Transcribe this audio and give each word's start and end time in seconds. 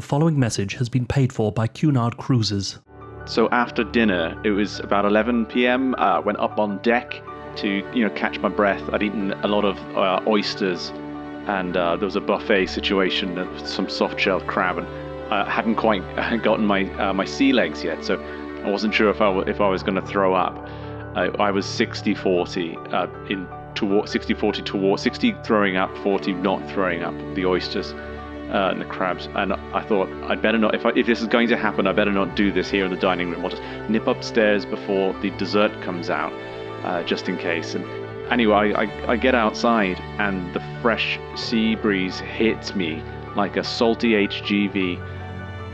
The 0.00 0.06
following 0.06 0.38
message 0.38 0.76
has 0.76 0.88
been 0.88 1.04
paid 1.04 1.30
for 1.30 1.52
by 1.52 1.66
Cunard 1.66 2.16
Cruises. 2.16 2.78
So 3.26 3.50
after 3.50 3.84
dinner, 3.84 4.34
it 4.46 4.52
was 4.52 4.80
about 4.80 5.04
11 5.04 5.44
p.m. 5.44 5.94
Uh, 5.98 6.22
went 6.22 6.38
up 6.38 6.58
on 6.58 6.78
deck 6.78 7.20
to 7.56 7.86
you 7.92 8.08
know 8.08 8.14
catch 8.14 8.38
my 8.38 8.48
breath. 8.48 8.82
I'd 8.94 9.02
eaten 9.02 9.32
a 9.32 9.46
lot 9.46 9.66
of 9.66 9.76
uh, 9.94 10.22
oysters, 10.26 10.88
and 11.48 11.76
uh, 11.76 11.96
there 11.96 12.06
was 12.06 12.16
a 12.16 12.20
buffet 12.22 12.68
situation 12.68 13.36
of 13.36 13.68
some 13.68 13.90
soft 13.90 14.18
shell 14.18 14.40
crab, 14.40 14.78
and 14.78 14.86
I 15.30 15.50
hadn't 15.50 15.74
quite 15.74 16.00
gotten 16.42 16.64
my 16.64 16.90
uh, 16.94 17.12
my 17.12 17.26
sea 17.26 17.52
legs 17.52 17.84
yet, 17.84 18.02
so 18.02 18.18
I 18.64 18.70
wasn't 18.70 18.94
sure 18.94 19.10
if 19.10 19.20
I 19.20 19.38
if 19.40 19.60
I 19.60 19.68
was 19.68 19.82
going 19.82 19.96
to 19.96 20.06
throw 20.06 20.32
up. 20.32 20.56
I, 21.14 21.26
I 21.38 21.50
was 21.50 21.66
60-40 21.66 22.94
uh, 22.94 23.06
in 23.28 23.46
toward 23.74 24.06
60-40 24.06 24.64
toward 24.64 24.98
60 24.98 25.34
throwing 25.44 25.76
up, 25.76 25.94
40 25.98 26.32
not 26.32 26.66
throwing 26.70 27.02
up 27.02 27.14
the 27.34 27.44
oysters. 27.44 27.92
Uh, 28.50 28.70
and 28.72 28.80
the 28.80 28.84
crabs, 28.84 29.28
and 29.36 29.52
I 29.52 29.80
thought 29.80 30.08
I'd 30.28 30.42
better 30.42 30.58
not. 30.58 30.74
If, 30.74 30.84
I, 30.84 30.90
if 30.96 31.06
this 31.06 31.20
is 31.20 31.28
going 31.28 31.46
to 31.48 31.56
happen, 31.56 31.86
I 31.86 31.92
better 31.92 32.10
not 32.10 32.34
do 32.34 32.50
this 32.50 32.68
here 32.68 32.84
in 32.84 32.90
the 32.90 32.96
dining 32.96 33.30
room. 33.30 33.44
I'll 33.44 33.50
just 33.50 33.62
nip 33.88 34.08
upstairs 34.08 34.66
before 34.66 35.12
the 35.20 35.30
dessert 35.38 35.70
comes 35.82 36.10
out, 36.10 36.32
uh, 36.82 37.04
just 37.04 37.28
in 37.28 37.38
case. 37.38 37.76
And 37.76 37.84
anyway, 38.28 38.72
I, 38.72 38.82
I, 38.82 39.12
I 39.12 39.16
get 39.16 39.36
outside, 39.36 40.00
and 40.18 40.52
the 40.52 40.60
fresh 40.82 41.20
sea 41.36 41.76
breeze 41.76 42.18
hits 42.18 42.74
me 42.74 43.04
like 43.36 43.56
a 43.56 43.62
salty 43.62 44.14
HGV, 44.26 44.98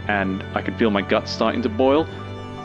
and 0.07 0.43
I 0.55 0.61
could 0.61 0.77
feel 0.77 0.91
my 0.91 1.01
guts 1.01 1.31
starting 1.31 1.63
to 1.63 1.71
boil. 1.71 2.07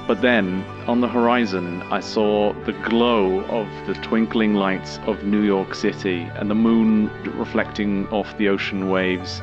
But 0.08 0.22
then, 0.22 0.64
on 0.88 1.00
the 1.00 1.08
horizon, 1.08 1.84
I 1.84 2.02
saw 2.02 2.52
the 2.66 2.74
glow 2.74 3.46
of 3.46 3.68
the 3.88 3.94
twinkling 4.02 4.56
lights 4.56 5.00
of 5.06 5.24
New 5.24 5.44
York 5.44 5.74
City, 5.74 6.24
and 6.36 6.50
the 6.50 6.56
moon 6.56 7.10
reflecting 7.38 8.10
off 8.10 8.38
the 8.38 8.50
ocean 8.50 8.90
waves 8.90 9.42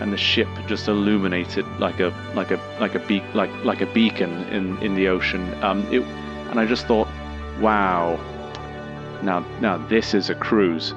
and 0.00 0.12
the 0.12 0.16
ship 0.16 0.48
just 0.66 0.88
illuminated 0.88 1.66
like 1.78 2.00
a 2.00 2.12
like 2.34 2.50
a 2.50 2.58
like 2.80 2.94
a 2.94 2.98
beak 3.00 3.22
like 3.34 3.50
like 3.64 3.80
a 3.80 3.86
beacon 3.86 4.32
in 4.48 4.76
in 4.78 4.94
the 4.94 5.08
ocean. 5.08 5.42
Um, 5.62 5.86
it, 5.92 6.02
and 6.50 6.58
I 6.58 6.66
just 6.66 6.86
thought, 6.86 7.08
wow, 7.60 8.18
now 9.22 9.44
now 9.60 9.76
this 9.88 10.14
is 10.14 10.30
a 10.30 10.34
cruise. 10.34 10.94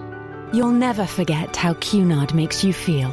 You'll 0.54 0.72
never 0.72 1.06
forget 1.06 1.56
how 1.56 1.74
Cunard 1.76 2.34
makes 2.34 2.64
you 2.64 2.74
feel. 2.74 3.10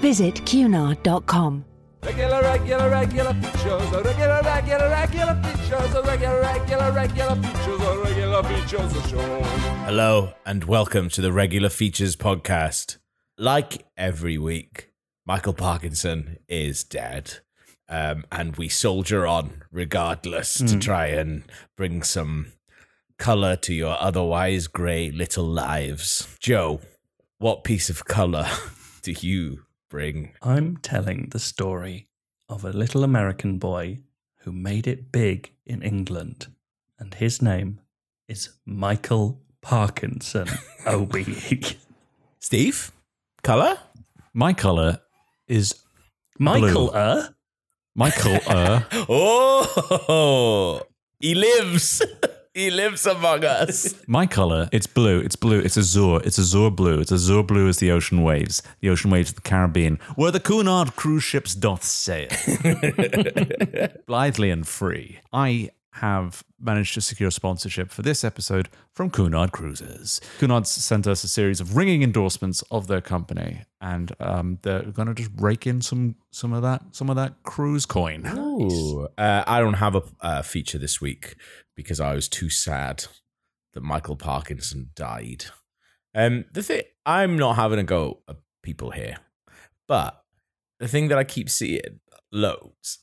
Visit 0.00 0.44
cunard.com. 0.44 1.64
Regular, 2.02 2.42
regular, 2.42 2.90
regular 2.90 3.32
features, 3.34 3.90
regular, 3.90 4.42
regular, 4.44 4.90
regular 4.90 5.42
features, 5.42 6.06
regular, 6.06 6.40
regular, 6.42 6.92
regular 6.92 7.36
features, 7.36 7.80
regular 8.04 8.42
features, 8.42 9.10
show. 9.10 9.42
Hello 9.86 10.34
and 10.44 10.64
welcome 10.64 11.08
to 11.08 11.22
the 11.22 11.32
Regular 11.32 11.70
Features 11.70 12.16
podcast. 12.16 12.98
Like 13.38 13.86
every 13.96 14.36
week, 14.36 14.90
Michael 15.26 15.54
Parkinson 15.54 16.38
is 16.48 16.84
dead. 16.84 17.38
Um, 17.88 18.24
and 18.32 18.56
we 18.56 18.68
soldier 18.68 19.26
on 19.26 19.62
regardless 19.70 20.58
to 20.58 20.78
try 20.78 21.06
and 21.06 21.44
bring 21.76 22.02
some 22.02 22.52
color 23.18 23.56
to 23.56 23.74
your 23.74 23.96
otherwise 24.00 24.66
grey 24.66 25.10
little 25.10 25.44
lives. 25.44 26.28
Joe, 26.40 26.80
what 27.38 27.64
piece 27.64 27.90
of 27.90 28.04
color 28.04 28.46
do 29.02 29.12
you 29.12 29.64
bring? 29.90 30.32
I'm 30.42 30.78
telling 30.78 31.28
the 31.30 31.38
story 31.38 32.08
of 32.48 32.64
a 32.64 32.72
little 32.72 33.04
American 33.04 33.58
boy 33.58 34.00
who 34.40 34.52
made 34.52 34.86
it 34.86 35.10
big 35.12 35.52
in 35.64 35.82
England, 35.82 36.48
and 36.98 37.14
his 37.14 37.40
name 37.40 37.80
is 38.28 38.50
Michael 38.66 39.40
Parkinson, 39.62 40.48
OBE. 40.86 41.76
Steve? 42.40 42.92
Color? 43.42 43.78
My 44.32 44.52
color 44.52 45.00
is 45.48 45.74
Michael, 46.38 46.88
Blue. 46.88 46.88
uh? 46.88 47.28
Michael. 47.94 48.38
Uh, 48.46 48.80
Oh, 49.08 50.80
he 51.20 51.34
lives. 51.34 52.02
he 52.54 52.70
lives 52.70 53.06
among 53.06 53.44
us. 53.44 53.94
my 54.06 54.26
color. 54.26 54.68
It's 54.72 54.86
blue. 54.86 55.20
It's 55.20 55.36
blue. 55.36 55.58
It's 55.60 55.76
azure. 55.78 56.20
It's 56.24 56.38
azure 56.38 56.70
blue. 56.70 57.00
It's 57.00 57.12
azure 57.12 57.42
blue 57.42 57.68
as 57.68 57.78
the 57.78 57.90
ocean 57.92 58.22
waves. 58.22 58.62
The 58.80 58.90
ocean 58.90 59.10
waves 59.10 59.30
of 59.30 59.36
the 59.36 59.42
Caribbean, 59.42 59.98
where 60.16 60.30
the 60.32 60.40
Cunard 60.40 60.96
cruise 60.96 61.24
ships 61.24 61.54
doth 61.54 61.82
sail, 61.84 62.28
blithely 64.06 64.50
and 64.50 64.66
free. 64.66 65.18
I 65.32 65.70
have 65.94 66.42
managed 66.60 66.94
to 66.94 67.00
secure 67.00 67.30
sponsorship 67.30 67.90
for 67.90 68.02
this 68.02 68.24
episode 68.24 68.68
from 68.92 69.10
Cunard 69.10 69.52
Cruises. 69.52 70.20
Cunard's 70.38 70.68
sent 70.68 71.06
us 71.06 71.22
a 71.22 71.28
series 71.28 71.60
of 71.60 71.76
ringing 71.76 72.02
endorsements 72.02 72.62
of 72.72 72.88
their 72.88 73.00
company, 73.00 73.62
and 73.80 74.12
um, 74.18 74.58
they're 74.62 74.82
going 74.82 75.06
to 75.06 75.14
just 75.14 75.30
rake 75.36 75.68
in 75.68 75.80
some 75.80 76.16
some 76.32 76.52
of 76.52 76.62
that 76.62 76.82
some 76.90 77.10
of 77.10 77.16
that 77.16 77.42
cruise 77.44 77.86
coin. 77.86 78.26
Ooh, 78.26 79.06
uh, 79.16 79.44
I 79.46 79.60
don't 79.60 79.74
have 79.74 79.94
a 79.94 80.02
uh, 80.20 80.42
feature 80.42 80.78
this 80.78 81.00
week 81.00 81.36
because 81.76 82.00
I 82.00 82.12
was 82.12 82.28
too 82.28 82.50
sad 82.50 83.04
that 83.74 83.82
Michael 83.82 84.16
Parkinson 84.16 84.90
died. 84.96 85.44
Um, 86.12 86.44
the 86.52 86.62
thing 86.64 86.82
I'm 87.06 87.36
not 87.36 87.54
having 87.54 87.78
a 87.78 87.84
go 87.84 88.18
at 88.28 88.36
people 88.64 88.90
here, 88.90 89.18
but 89.86 90.24
the 90.80 90.88
thing 90.88 91.06
that 91.08 91.18
I 91.18 91.24
keep 91.24 91.48
seeing 91.48 92.00
loads 92.32 92.98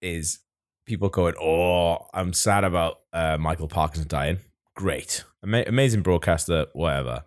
is 0.00 0.38
people 0.86 1.08
going, 1.08 1.34
"Oh, 1.40 2.06
I'm 2.14 2.32
sad 2.32 2.64
about 2.64 3.00
uh, 3.12 3.36
Michael 3.38 3.68
Parkinson 3.68 4.08
dying." 4.08 4.38
Great, 4.76 5.24
Ama- 5.44 5.64
amazing 5.66 6.02
broadcaster, 6.02 6.66
whatever. 6.72 7.22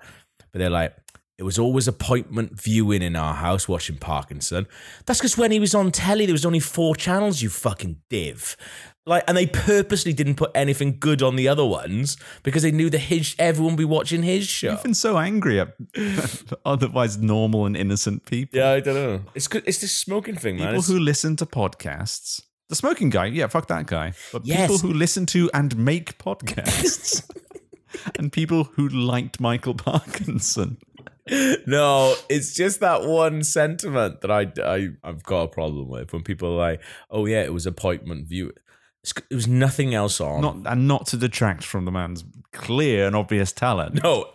But 0.51 0.59
they're 0.59 0.69
like, 0.69 0.95
it 1.37 1.43
was 1.43 1.57
always 1.59 1.87
appointment 1.87 2.59
viewing 2.59 3.01
in 3.01 3.15
our 3.15 3.33
house 3.35 3.67
watching 3.69 3.97
Parkinson. 3.97 4.67
That's 5.05 5.19
because 5.19 5.37
when 5.37 5.51
he 5.51 5.59
was 5.59 5.73
on 5.75 5.91
telly, 5.91 6.25
there 6.25 6.33
was 6.33 6.45
only 6.45 6.59
four 6.59 6.95
channels. 6.95 7.41
You 7.41 7.49
fucking 7.49 8.01
div. 8.09 8.57
Like, 9.05 9.23
and 9.29 9.37
they 9.37 9.45
purposely 9.45 10.11
didn't 10.11 10.35
put 10.35 10.51
anything 10.53 10.97
good 10.99 11.21
on 11.21 11.37
the 11.37 11.47
other 11.47 11.63
ones 11.65 12.17
because 12.43 12.63
they 12.63 12.71
knew 12.71 12.89
that 12.89 12.97
his 12.99 13.33
everyone 13.39 13.75
would 13.75 13.77
be 13.77 13.85
watching 13.85 14.21
his 14.23 14.45
show. 14.45 14.71
You've 14.71 14.83
been 14.83 14.93
so 14.93 15.17
angry 15.17 15.61
at 15.61 15.73
otherwise 16.65 17.17
normal 17.17 17.65
and 17.65 17.77
innocent 17.77 18.25
people. 18.25 18.59
yeah, 18.59 18.71
I 18.71 18.81
don't 18.81 18.95
know. 18.95 19.21
It's 19.33 19.47
good. 19.47 19.63
It's 19.65 19.79
this 19.79 19.95
smoking 19.95 20.35
thing, 20.35 20.55
man. 20.57 20.65
People 20.67 20.79
It's- 20.79 20.87
who 20.89 20.99
listen 20.99 21.37
to 21.37 21.45
podcasts. 21.45 22.41
The 22.69 22.75
smoking 22.75 23.09
guy, 23.09 23.27
yeah, 23.27 23.47
fuck 23.47 23.67
that 23.67 23.85
guy. 23.87 24.13
But 24.33 24.45
Yes. 24.45 24.69
people 24.69 24.77
who 24.89 24.93
listen 24.93 25.25
to 25.27 25.49
and 25.53 25.75
make 25.77 26.17
podcasts. 26.17 27.23
and 28.17 28.31
people 28.31 28.65
who 28.65 28.87
liked 28.89 29.39
Michael 29.39 29.73
Parkinson. 29.89 30.77
no, 31.65 32.15
it's 32.29 32.53
just 32.55 32.79
that 32.79 33.03
one 33.03 33.43
sentiment 33.43 34.21
that 34.21 34.31
I, 34.31 34.51
I 34.63 34.89
I've 35.03 35.23
got 35.23 35.41
a 35.43 35.47
problem 35.47 35.87
with 35.89 36.13
when 36.13 36.23
people 36.23 36.53
are 36.53 36.57
like, 36.71 36.81
"Oh 37.11 37.25
yeah, 37.25 37.41
it 37.43 37.53
was 37.53 37.65
appointment 37.65 38.27
view." 38.27 38.53
It 39.29 39.35
was 39.35 39.47
nothing 39.47 39.93
else 39.93 40.19
on. 40.19 40.41
Not 40.41 40.57
and 40.65 40.87
not 40.87 41.07
to 41.07 41.17
detract 41.17 41.63
from 41.63 41.85
the 41.85 41.91
man's 41.91 42.25
clear 42.51 43.05
and 43.07 43.15
obvious 43.15 43.51
talent. 43.53 44.03
no, 44.03 44.29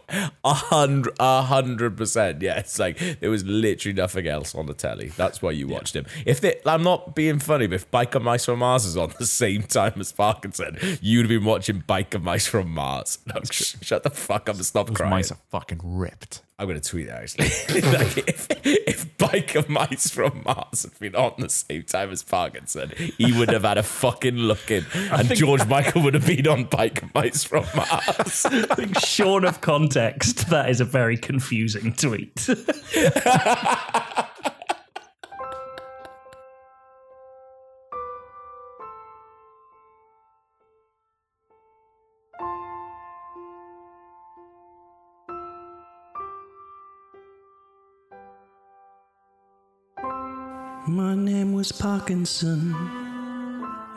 a 0.45 0.55
hundred, 0.55 1.13
a 1.21 1.43
hundred 1.43 1.97
percent. 1.97 2.41
Yeah, 2.41 2.59
it's 2.59 2.79
like 2.79 2.99
there 3.21 3.29
was 3.31 3.45
literally 3.45 3.95
nothing 3.95 4.27
else 4.27 4.55
on 4.55 4.67
the 4.67 4.73
telly. 4.75 5.09
That's 5.09 5.43
why 5.43 5.51
you 5.51 5.69
watched 5.69 5.95
him. 5.95 6.07
If 6.25 6.41
they, 6.41 6.59
I'm 6.65 6.83
not 6.83 7.15
being 7.15 7.39
funny, 7.39 7.67
but 7.67 7.75
if 7.77 7.91
Biker 7.91 8.23
Mice 8.23 8.47
from 8.47 8.61
Mars 8.61 8.87
is 8.87 8.97
on 8.97 9.13
the 9.19 9.27
same 9.27 9.63
time 9.65 9.95
as 9.99 10.13
Parkinson, 10.13 10.79
you'd 11.03 11.23
have 11.23 11.29
been 11.29 11.45
watching 11.45 11.83
Biker 11.83 12.23
Mice 12.23 12.47
from 12.47 12.71
Mars. 12.71 13.19
No, 13.27 13.41
sh- 13.51 13.75
shut 13.83 14.05
the 14.05 14.11
fuck 14.11 14.49
up 14.49 14.57
and 14.57 14.65
stop 14.65 14.87
Those 14.87 14.97
crying. 14.97 15.11
mice 15.11 15.33
are 15.33 15.39
fucking 15.51 15.81
ripped. 15.83 16.43
I'm 16.63 16.69
gonna 16.69 16.81
tweet 16.81 17.09
that 17.09 17.25
actually. 17.25 17.47
like 17.91 18.19
if, 18.19 18.47
if 18.65 19.19
Biker 19.19 19.69
Mice 19.69 20.09
from 20.11 20.43
Mars 20.45 20.85
had 20.85 20.97
been 21.01 21.17
on 21.17 21.33
the 21.39 21.49
same 21.49 21.83
time 21.83 22.13
as 22.13 22.23
Parkinson, 22.23 22.93
he 23.19 23.37
would 23.37 23.49
have 23.49 23.65
had 23.65 23.79
a 23.79 23.83
fucking 23.83 24.37
look 24.37 24.71
in, 24.71 24.87
and 24.95 25.35
George 25.35 25.67
Michael 25.67 26.03
would 26.03 26.15
have 26.15 26.25
been 26.25 26.47
on 26.47 26.67
Biker 26.67 27.13
Mice 27.17 27.43
from 27.43 27.65
Mars. 27.75 28.47
I 28.47 28.77
think 28.77 28.97
shorn 29.01 29.45
of 29.45 29.61
context, 29.61 30.51
that 30.51 30.71
is 30.71 30.81
a 30.81 30.85
very 30.85 31.17
confusing 31.17 31.95
tweet. 31.95 32.49
Was 51.63 51.71
Parkinson, 51.71 52.75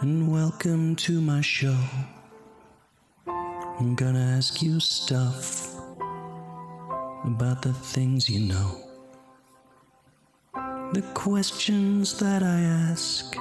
and 0.02 0.32
welcome 0.32 0.96
to 0.98 1.20
my 1.20 1.42
show. 1.42 1.76
I'm 3.26 3.96
gonna 3.96 4.36
ask 4.38 4.62
you 4.62 4.80
stuff 4.80 5.74
about 7.24 7.64
the 7.64 7.74
things 7.74 8.30
you 8.30 8.42
know. 8.42 8.70
The 10.94 11.02
questions 11.16 12.20
that 12.20 12.44
I 12.44 12.60
ask 12.92 13.36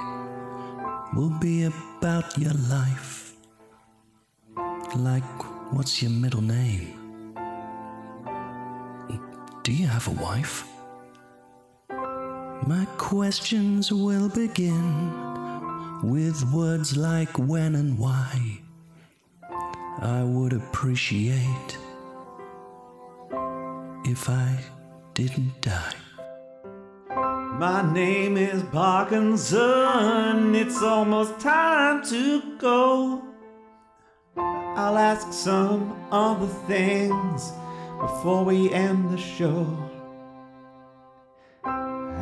will 1.13 1.37
be 1.39 1.65
about 1.65 2.35
your 2.35 2.53
life. 2.67 3.35
Like, 4.95 5.71
what's 5.71 6.01
your 6.01 6.09
middle 6.09 6.41
name? 6.41 6.97
Do 9.61 9.71
you 9.71 9.85
have 9.85 10.07
a 10.07 10.17
wife? 10.19 10.65
My 12.63 12.85
questions 12.97 13.91
will 13.91 14.29
begin 14.29 15.11
with 16.01 16.51
words 16.51 16.97
like 16.97 17.37
when 17.37 17.75
and 17.75 17.97
why. 17.99 18.59
I 20.01 20.23
would 20.23 20.53
appreciate 20.53 21.77
if 24.05 24.29
I 24.29 24.59
didn't 25.13 25.61
die. 25.61 25.93
My 27.09 27.89
name 27.93 28.35
is 28.35 28.63
Parkinson. 28.63 30.55
It's 30.55 30.81
almost 30.81 31.39
time 31.39 32.03
to 32.05 32.57
go. 32.57 33.23
I'll 34.37 34.97
ask 34.97 35.31
some 35.31 35.95
other 36.11 36.47
things 36.67 37.51
before 38.01 38.43
we 38.43 38.71
end 38.71 39.09
the 39.09 39.17
show. 39.17 39.65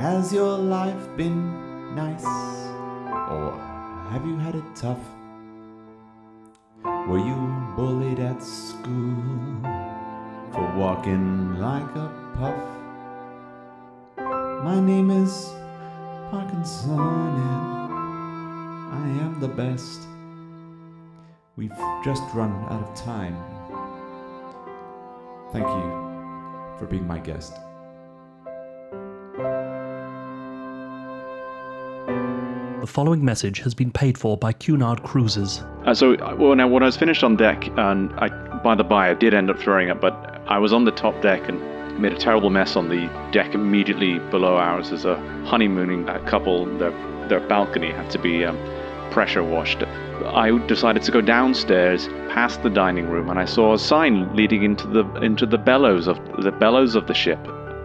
Has 0.04 0.34
your 0.34 0.58
life 0.58 1.16
been 1.16 1.96
nice? 1.96 2.26
Or 2.26 3.56
have 4.12 4.26
you 4.26 4.36
had 4.36 4.54
it 4.54 4.76
tough? 4.76 5.00
Were 6.84 7.20
you 7.20 7.40
bullied 7.78 8.20
at 8.20 8.44
school 8.44 9.64
for 10.52 10.70
walking 10.76 11.58
like 11.58 11.96
a 11.96 12.12
puff? 12.36 12.62
My 14.66 14.82
name 14.82 15.10
is 15.10 15.54
Parkinson, 16.30 17.00
and 17.00 17.94
I 18.92 19.08
am 19.24 19.40
the 19.40 19.48
best. 19.48 20.02
We've 21.56 21.80
just 22.04 22.24
run 22.34 22.52
out 22.70 22.84
of 22.84 22.94
time. 22.94 23.38
Thank 25.54 25.66
you 25.66 26.78
for 26.78 26.88
being 26.88 27.08
my 27.08 27.20
guest. 27.20 27.54
The 32.84 32.88
following 32.88 33.24
message 33.24 33.60
has 33.60 33.74
been 33.74 33.92
paid 33.92 34.18
for 34.18 34.36
by 34.36 34.52
Cunard 34.52 35.04
Cruises. 35.04 35.64
Uh, 35.86 35.94
so, 35.94 36.18
well, 36.36 36.54
now 36.54 36.68
when 36.68 36.84
I 36.84 36.88
was 36.88 36.98
finished 36.98 37.24
on 37.24 37.38
deck, 37.38 37.66
and 37.78 38.12
I, 38.18 38.28
by 38.58 38.76
the 38.76 38.84
by, 38.84 39.10
I 39.10 39.14
did 39.14 39.34
end 39.34 39.50
up 39.50 39.58
throwing 39.58 39.90
up, 39.90 40.02
but 40.02 40.14
I 40.50 40.58
was 40.58 40.74
on 40.74 40.84
the 40.84 40.92
top 40.92 41.22
deck 41.22 41.48
and 41.48 41.62
made 41.98 42.12
a 42.12 42.18
terrible 42.18 42.50
mess 42.50 42.76
on 42.76 42.90
the 42.90 43.08
deck 43.32 43.56
immediately 43.56 44.20
below 44.32 44.58
ours. 44.58 44.92
As 44.92 45.06
a 45.06 45.16
honeymooning 45.46 46.10
uh, 46.10 46.20
couple, 46.26 46.66
their 46.78 46.92
their 47.30 47.40
balcony 47.48 47.90
had 47.90 48.12
to 48.12 48.20
be 48.20 48.44
um, 48.44 48.58
pressure 49.12 49.46
washed. 49.46 49.82
I 50.26 50.52
decided 50.68 51.04
to 51.04 51.12
go 51.14 51.22
downstairs 51.22 52.10
past 52.34 52.64
the 52.64 52.70
dining 52.70 53.08
room, 53.08 53.30
and 53.30 53.40
I 53.40 53.46
saw 53.46 53.76
a 53.76 53.80
sign 53.80 54.36
leading 54.36 54.64
into 54.64 54.88
the 54.88 55.06
into 55.22 55.46
the 55.46 55.58
bellows 55.58 56.10
of 56.10 56.20
the 56.44 56.52
bellows 56.52 56.96
of 56.96 57.08
the 57.08 57.14
ship. 57.14 57.40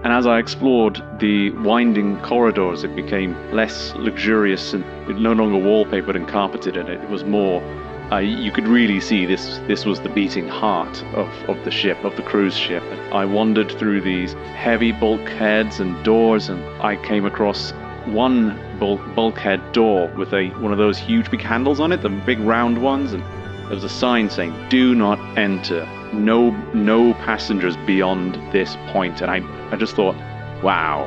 And 0.09 0.17
as 0.17 0.27
I 0.27 0.39
explored 0.39 1.03
the 1.19 1.51
winding 1.51 2.19
corridors, 2.23 2.83
it 2.83 2.97
became 2.97 3.37
less 3.53 3.93
luxurious 3.95 4.73
and 4.73 4.83
no 5.07 5.35
longer 5.35 5.59
wallpapered 5.59 6.17
and 6.17 6.27
carpeted, 6.27 6.79
and 6.79 6.89
it 6.89 7.11
was 7.11 7.25
more. 7.25 7.63
Uh, 8.11 8.17
you 8.17 8.51
could 8.51 8.67
really 8.67 9.01
see 9.01 9.27
this. 9.27 9.59
This 9.67 9.85
was 9.85 10.01
the 10.01 10.09
beating 10.09 10.49
heart 10.49 11.05
of, 11.13 11.29
of 11.47 11.63
the 11.67 11.71
ship, 11.71 12.03
of 12.05 12.17
the 12.17 12.23
cruise 12.23 12.57
ship. 12.57 12.83
I 13.13 13.27
wandered 13.27 13.71
through 13.73 14.01
these 14.01 14.33
heavy 14.57 14.93
bulkheads 14.93 15.79
and 15.79 16.03
doors, 16.07 16.49
and 16.49 16.65
I 16.83 16.97
came 16.97 17.27
across 17.27 17.73
one 18.07 18.59
bulk, 18.79 19.03
bulkhead 19.15 19.73
door 19.73 20.11
with 20.17 20.33
a 20.33 20.49
one 20.61 20.73
of 20.73 20.79
those 20.79 20.97
huge 20.97 21.31
big 21.31 21.43
handles 21.43 21.81
on 21.81 21.93
it, 21.93 22.01
the 22.01 22.09
big 22.09 22.39
round 22.39 22.81
ones, 22.81 23.13
and 23.13 23.23
there 23.65 23.75
was 23.75 23.85
a 23.85 23.91
sign 23.91 24.31
saying 24.31 24.55
"Do 24.71 24.95
not 24.95 25.19
enter." 25.37 25.87
No, 26.13 26.51
no 26.75 27.15
passengers 27.15 27.77
beyond 27.87 28.35
this. 28.53 28.75
And 28.95 29.31
I, 29.31 29.71
I 29.73 29.77
just 29.77 29.95
thought, 29.95 30.17
wow, 30.63 31.07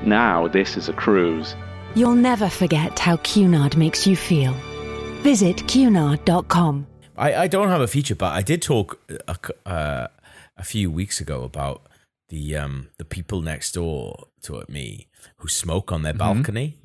now 0.04 0.48
this 0.48 0.76
is 0.76 0.88
a 0.88 0.92
cruise. 0.92 1.54
You'll 1.94 2.14
never 2.14 2.48
forget 2.48 2.98
how 2.98 3.16
Cunard 3.18 3.76
makes 3.76 4.06
you 4.06 4.14
feel. 4.16 4.52
Visit 5.22 5.56
cunard.com. 5.66 6.86
I, 7.16 7.34
I 7.34 7.46
don't 7.48 7.68
have 7.68 7.80
a 7.80 7.88
feature, 7.88 8.14
but 8.14 8.32
I 8.32 8.42
did 8.42 8.62
talk 8.62 9.00
a, 9.26 9.34
c- 9.34 9.52
uh, 9.66 10.06
a 10.56 10.64
few 10.64 10.90
weeks 10.90 11.20
ago 11.20 11.42
about 11.42 11.82
the 12.28 12.56
um 12.56 12.88
the 12.98 13.04
people 13.04 13.40
next 13.40 13.72
door 13.72 14.26
to 14.42 14.62
me 14.68 15.08
who 15.38 15.48
smoke 15.48 15.90
on 15.90 16.02
their 16.02 16.12
balcony, 16.12 16.76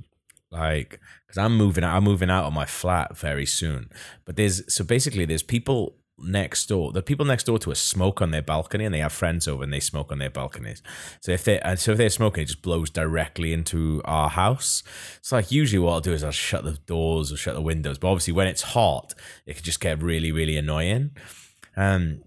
like 0.50 1.00
because 1.28 1.38
I'm 1.38 1.58
moving 1.58 1.84
out, 1.84 1.96
I'm 1.98 2.04
moving 2.06 2.30
out 2.30 2.46
of 2.46 2.54
my 2.54 2.66
flat 2.66 3.16
very 3.18 3.46
soon. 3.46 3.90
But 4.26 4.38
there's 4.38 4.74
so 4.74 4.84
basically 4.84 5.26
there's 5.26 5.44
people 5.44 5.96
next 6.18 6.68
door. 6.68 6.92
The 6.92 7.02
people 7.02 7.26
next 7.26 7.46
door 7.46 7.60
to 7.60 7.72
us 7.72 7.80
smoke 7.80 8.22
on 8.22 8.32
their 8.32 8.42
balcony, 8.42 8.86
and 8.86 8.94
they 8.94 9.00
have 9.00 9.14
friends 9.14 9.48
over 9.48 9.64
and 9.64 9.74
they 9.74 9.80
smoke 9.80 10.12
on 10.12 10.20
their 10.20 10.30
balconies. 10.30 10.82
So 11.22 11.32
if 11.32 11.44
they 11.44 11.60
and 11.60 11.80
so 11.80 11.92
if 11.94 11.98
they're 11.98 12.10
smoking, 12.10 12.44
it 12.44 12.48
just 12.48 12.62
blows 12.62 12.90
directly 12.90 13.54
into 13.54 14.02
our 14.06 14.30
house. 14.30 14.84
So 15.22 15.36
like 15.36 15.52
usually 15.52 15.80
what 15.80 15.94
I'll 15.94 16.02
do 16.02 16.14
is 16.14 16.24
I'll 16.24 16.32
shut 16.32 16.64
the 16.64 16.74
doors 16.86 17.32
or 17.32 17.38
shut 17.38 17.56
the 17.56 17.62
windows. 17.62 17.98
But 17.98 18.10
obviously 18.10 18.34
when 18.34 18.48
it's 18.48 18.62
hot, 18.62 19.14
it 19.46 19.56
can 19.56 19.64
just 19.64 19.80
get 19.80 20.02
really 20.02 20.32
really 20.32 20.58
annoying. 20.58 21.12
Um, 21.76 22.24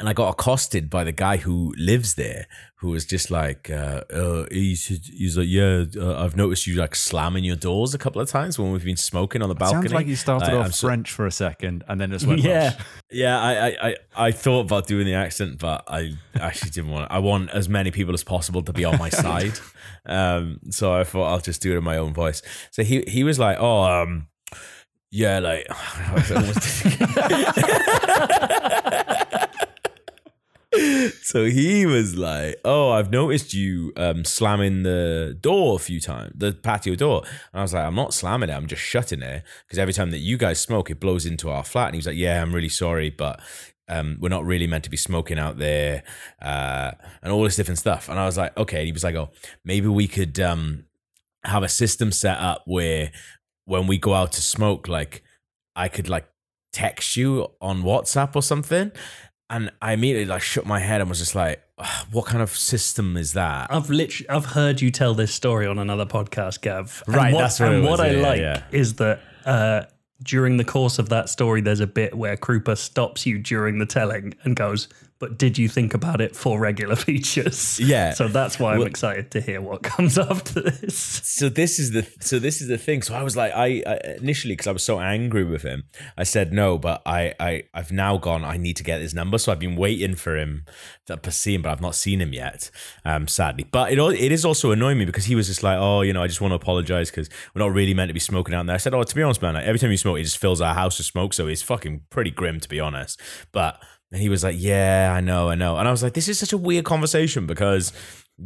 and 0.00 0.08
I 0.08 0.14
got 0.14 0.30
accosted 0.30 0.88
by 0.88 1.04
the 1.04 1.12
guy 1.12 1.36
who 1.36 1.74
lives 1.76 2.14
there, 2.14 2.46
who 2.76 2.88
was 2.88 3.04
just 3.04 3.30
like, 3.30 3.68
uh, 3.68 4.00
uh, 4.10 4.46
he's, 4.50 4.86
he's 4.86 5.36
like, 5.36 5.46
yeah, 5.46 5.84
uh, 5.94 6.24
I've 6.24 6.34
noticed 6.36 6.66
you 6.66 6.76
like 6.76 6.94
slamming 6.96 7.44
your 7.44 7.54
doors 7.56 7.92
a 7.92 7.98
couple 7.98 8.22
of 8.22 8.28
times 8.30 8.58
when 8.58 8.72
we've 8.72 8.82
been 8.82 8.96
smoking 8.96 9.42
on 9.42 9.50
the 9.50 9.54
balcony. 9.54 9.82
Sounds 9.82 9.92
like 9.92 10.06
you 10.06 10.16
started 10.16 10.54
off 10.54 10.72
so- 10.72 10.86
French 10.86 11.12
for 11.12 11.26
a 11.26 11.30
second 11.30 11.84
and 11.86 12.00
then 12.00 12.10
just 12.10 12.26
went 12.26 12.40
Yeah. 12.44 12.70
Welsh. 12.70 12.74
yeah, 13.10 13.38
I, 13.38 13.52
I, 13.52 13.76
I, 13.88 13.96
I 14.16 14.30
thought 14.32 14.60
about 14.62 14.86
doing 14.86 15.04
the 15.04 15.12
accent, 15.14 15.58
but 15.58 15.84
I 15.86 16.14
actually 16.34 16.70
didn't 16.70 16.90
want. 16.90 17.04
It. 17.04 17.14
I 17.14 17.18
want 17.18 17.50
as 17.50 17.68
many 17.68 17.90
people 17.90 18.14
as 18.14 18.24
possible 18.24 18.62
to 18.62 18.72
be 18.72 18.86
on 18.86 18.98
my 18.98 19.08
side, 19.24 19.58
um, 20.06 20.60
so 20.70 20.94
I 20.94 21.04
thought 21.04 21.26
I'll 21.26 21.40
just 21.40 21.60
do 21.60 21.74
it 21.74 21.76
in 21.76 21.84
my 21.84 21.98
own 21.98 22.14
voice. 22.14 22.40
So 22.70 22.82
he 22.84 23.04
he 23.06 23.22
was 23.22 23.38
like, 23.38 23.58
oh, 23.60 23.82
um, 23.82 24.28
yeah, 25.10 25.40
like. 25.40 25.66
so 31.22 31.44
he 31.44 31.86
was 31.86 32.16
like, 32.16 32.56
"Oh, 32.64 32.90
I've 32.90 33.10
noticed 33.10 33.54
you 33.54 33.92
um, 33.96 34.24
slamming 34.24 34.82
the 34.82 35.36
door 35.40 35.76
a 35.76 35.78
few 35.78 36.00
times, 36.00 36.32
the 36.34 36.52
patio 36.52 36.94
door." 36.94 37.22
And 37.52 37.60
I 37.60 37.62
was 37.62 37.74
like, 37.74 37.84
"I'm 37.84 37.94
not 37.94 38.14
slamming 38.14 38.48
it. 38.48 38.52
I'm 38.52 38.66
just 38.66 38.82
shutting 38.82 39.22
it 39.22 39.42
because 39.66 39.78
every 39.78 39.92
time 39.94 40.10
that 40.10 40.18
you 40.18 40.36
guys 40.36 40.60
smoke, 40.60 40.90
it 40.90 41.00
blows 41.00 41.26
into 41.26 41.50
our 41.50 41.64
flat." 41.64 41.86
And 41.86 41.94
he 41.94 41.98
was 41.98 42.06
like, 42.06 42.16
"Yeah, 42.16 42.42
I'm 42.42 42.54
really 42.54 42.68
sorry, 42.68 43.10
but 43.10 43.40
um, 43.88 44.18
we're 44.20 44.28
not 44.28 44.44
really 44.44 44.66
meant 44.66 44.84
to 44.84 44.90
be 44.90 44.96
smoking 44.96 45.38
out 45.38 45.58
there, 45.58 46.02
uh, 46.42 46.92
and 47.22 47.32
all 47.32 47.42
this 47.42 47.56
different 47.56 47.78
stuff." 47.78 48.08
And 48.08 48.18
I 48.18 48.26
was 48.26 48.36
like, 48.36 48.56
"Okay." 48.56 48.78
And 48.78 48.86
he 48.86 48.92
was 48.92 49.04
like, 49.04 49.14
"Oh, 49.14 49.30
maybe 49.64 49.88
we 49.88 50.08
could 50.08 50.38
um, 50.40 50.84
have 51.44 51.62
a 51.62 51.68
system 51.68 52.12
set 52.12 52.38
up 52.38 52.62
where 52.66 53.12
when 53.64 53.86
we 53.86 53.98
go 53.98 54.14
out 54.14 54.32
to 54.32 54.42
smoke, 54.42 54.88
like 54.88 55.22
I 55.76 55.88
could 55.88 56.08
like 56.08 56.26
text 56.72 57.16
you 57.16 57.48
on 57.60 57.82
WhatsApp 57.82 58.34
or 58.36 58.42
something." 58.42 58.92
And 59.50 59.70
I 59.82 59.92
immediately 59.92 60.26
like 60.26 60.42
shook 60.42 60.64
my 60.64 60.78
head 60.78 61.00
and 61.00 61.10
was 61.10 61.18
just 61.18 61.34
like, 61.34 61.62
"What 62.12 62.26
kind 62.26 62.42
of 62.42 62.56
system 62.56 63.16
is 63.16 63.32
that?" 63.32 63.66
I've 63.70 63.90
literally 63.90 64.28
I've 64.28 64.46
heard 64.46 64.80
you 64.80 64.90
tell 64.90 65.12
this 65.12 65.34
story 65.34 65.66
on 65.66 65.78
another 65.78 66.06
podcast, 66.06 66.60
Gav. 66.62 67.02
And 67.06 67.16
Right, 67.16 67.34
what, 67.34 67.40
that's 67.40 67.60
what 67.60 67.72
and 67.72 67.84
what 67.84 68.00
I 68.00 68.12
yeah, 68.12 68.22
like 68.22 68.40
yeah. 68.40 68.62
is 68.70 68.94
that 68.94 69.20
uh, 69.44 69.82
during 70.22 70.56
the 70.56 70.64
course 70.64 70.98
of 70.98 71.08
that 71.08 71.28
story, 71.28 71.60
there's 71.60 71.80
a 71.80 71.86
bit 71.86 72.14
where 72.16 72.36
Krupa 72.36 72.76
stops 72.78 73.26
you 73.26 73.38
during 73.38 73.78
the 73.78 73.86
telling 73.86 74.34
and 74.44 74.54
goes, 74.54 74.88
"But 75.20 75.38
did 75.38 75.56
you 75.58 75.68
think 75.68 75.94
about 75.94 76.20
it 76.20 76.34
for 76.34 76.58
regular 76.58 76.96
features?" 77.08 77.78
Yeah. 77.78 78.14
So 78.14 78.26
that's 78.26 78.58
why 78.58 78.72
I'm 78.72 78.78
Well- 78.78 78.88
excited 78.88 79.30
to 79.32 79.40
hear 79.40 79.60
what 79.60 79.82
comes 79.92 80.18
after 80.18 80.60
this. 80.62 80.96
so 80.98 81.48
this 81.48 81.78
is 81.78 81.92
the 81.92 82.04
so 82.20 82.38
this 82.40 82.60
is 82.60 82.66
the 82.68 82.78
thing. 82.78 83.02
So 83.02 83.14
I 83.14 83.22
was 83.22 83.36
like, 83.36 83.52
I, 83.54 83.82
I 83.86 84.00
initially 84.18 84.54
because 84.54 84.66
I 84.66 84.72
was 84.72 84.82
so 84.82 84.98
angry 84.98 85.44
with 85.44 85.62
him, 85.62 85.84
I 86.16 86.24
said 86.24 86.52
no, 86.52 86.78
but 86.78 87.02
I 87.06 87.34
I 87.38 87.62
I've 87.72 87.92
now 87.92 88.16
gone. 88.16 88.44
I 88.44 88.56
need 88.56 88.76
to 88.78 88.84
get 88.84 89.00
his 89.00 89.14
number, 89.14 89.38
so 89.38 89.52
I've 89.52 89.60
been 89.60 89.76
waiting 89.76 90.14
for 90.16 90.36
him 90.36 90.64
to 91.06 91.30
see 91.32 91.54
him, 91.54 91.62
but 91.62 91.70
I've 91.70 91.80
not 91.80 91.94
seen 91.94 92.20
him 92.20 92.32
yet. 92.32 92.70
Um, 93.04 93.28
sadly, 93.28 93.66
but 93.70 93.92
it 93.92 93.98
it 93.98 94.32
is 94.32 94.44
also 94.44 94.70
annoying 94.70 94.98
me 94.98 95.04
because 95.04 95.26
he 95.26 95.34
was 95.34 95.46
just 95.48 95.62
like, 95.62 95.76
oh, 95.78 96.00
you 96.02 96.12
know, 96.12 96.22
I 96.22 96.26
just 96.28 96.40
want 96.40 96.52
to 96.52 96.56
apologize 96.56 97.10
because 97.10 97.28
we're 97.54 97.60
not 97.60 97.72
really 97.74 97.94
meant 97.94 98.08
to 98.08 98.14
be 98.14 98.20
smoking 98.20 98.54
out 98.54 98.66
there. 98.66 98.74
I 98.74 98.78
said, 98.78 98.94
oh, 98.94 99.02
to 99.02 99.14
be 99.14 99.22
honest, 99.22 99.42
man, 99.42 99.54
like, 99.54 99.64
every 99.66 99.78
time 99.78 99.90
you 99.90 99.96
smoke, 99.96 100.18
it 100.18 100.22
just 100.24 100.38
fills 100.38 100.60
our 100.60 100.74
house 100.74 100.98
with 100.98 101.06
smoke, 101.06 101.32
so 101.34 101.46
it's 101.48 101.62
fucking 101.62 102.02
pretty 102.10 102.30
grim 102.30 102.60
to 102.60 102.68
be 102.68 102.78
honest. 102.80 103.20
But 103.52 103.82
and 104.12 104.20
he 104.20 104.28
was 104.28 104.42
like, 104.42 104.56
yeah, 104.58 105.12
I 105.14 105.20
know, 105.20 105.48
I 105.50 105.54
know, 105.54 105.76
and 105.76 105.86
I 105.86 105.90
was 105.90 106.02
like, 106.02 106.14
this 106.14 106.28
is 106.28 106.38
such 106.38 106.52
a 106.52 106.58
weird 106.58 106.84
conversation 106.84 107.46
because 107.46 107.92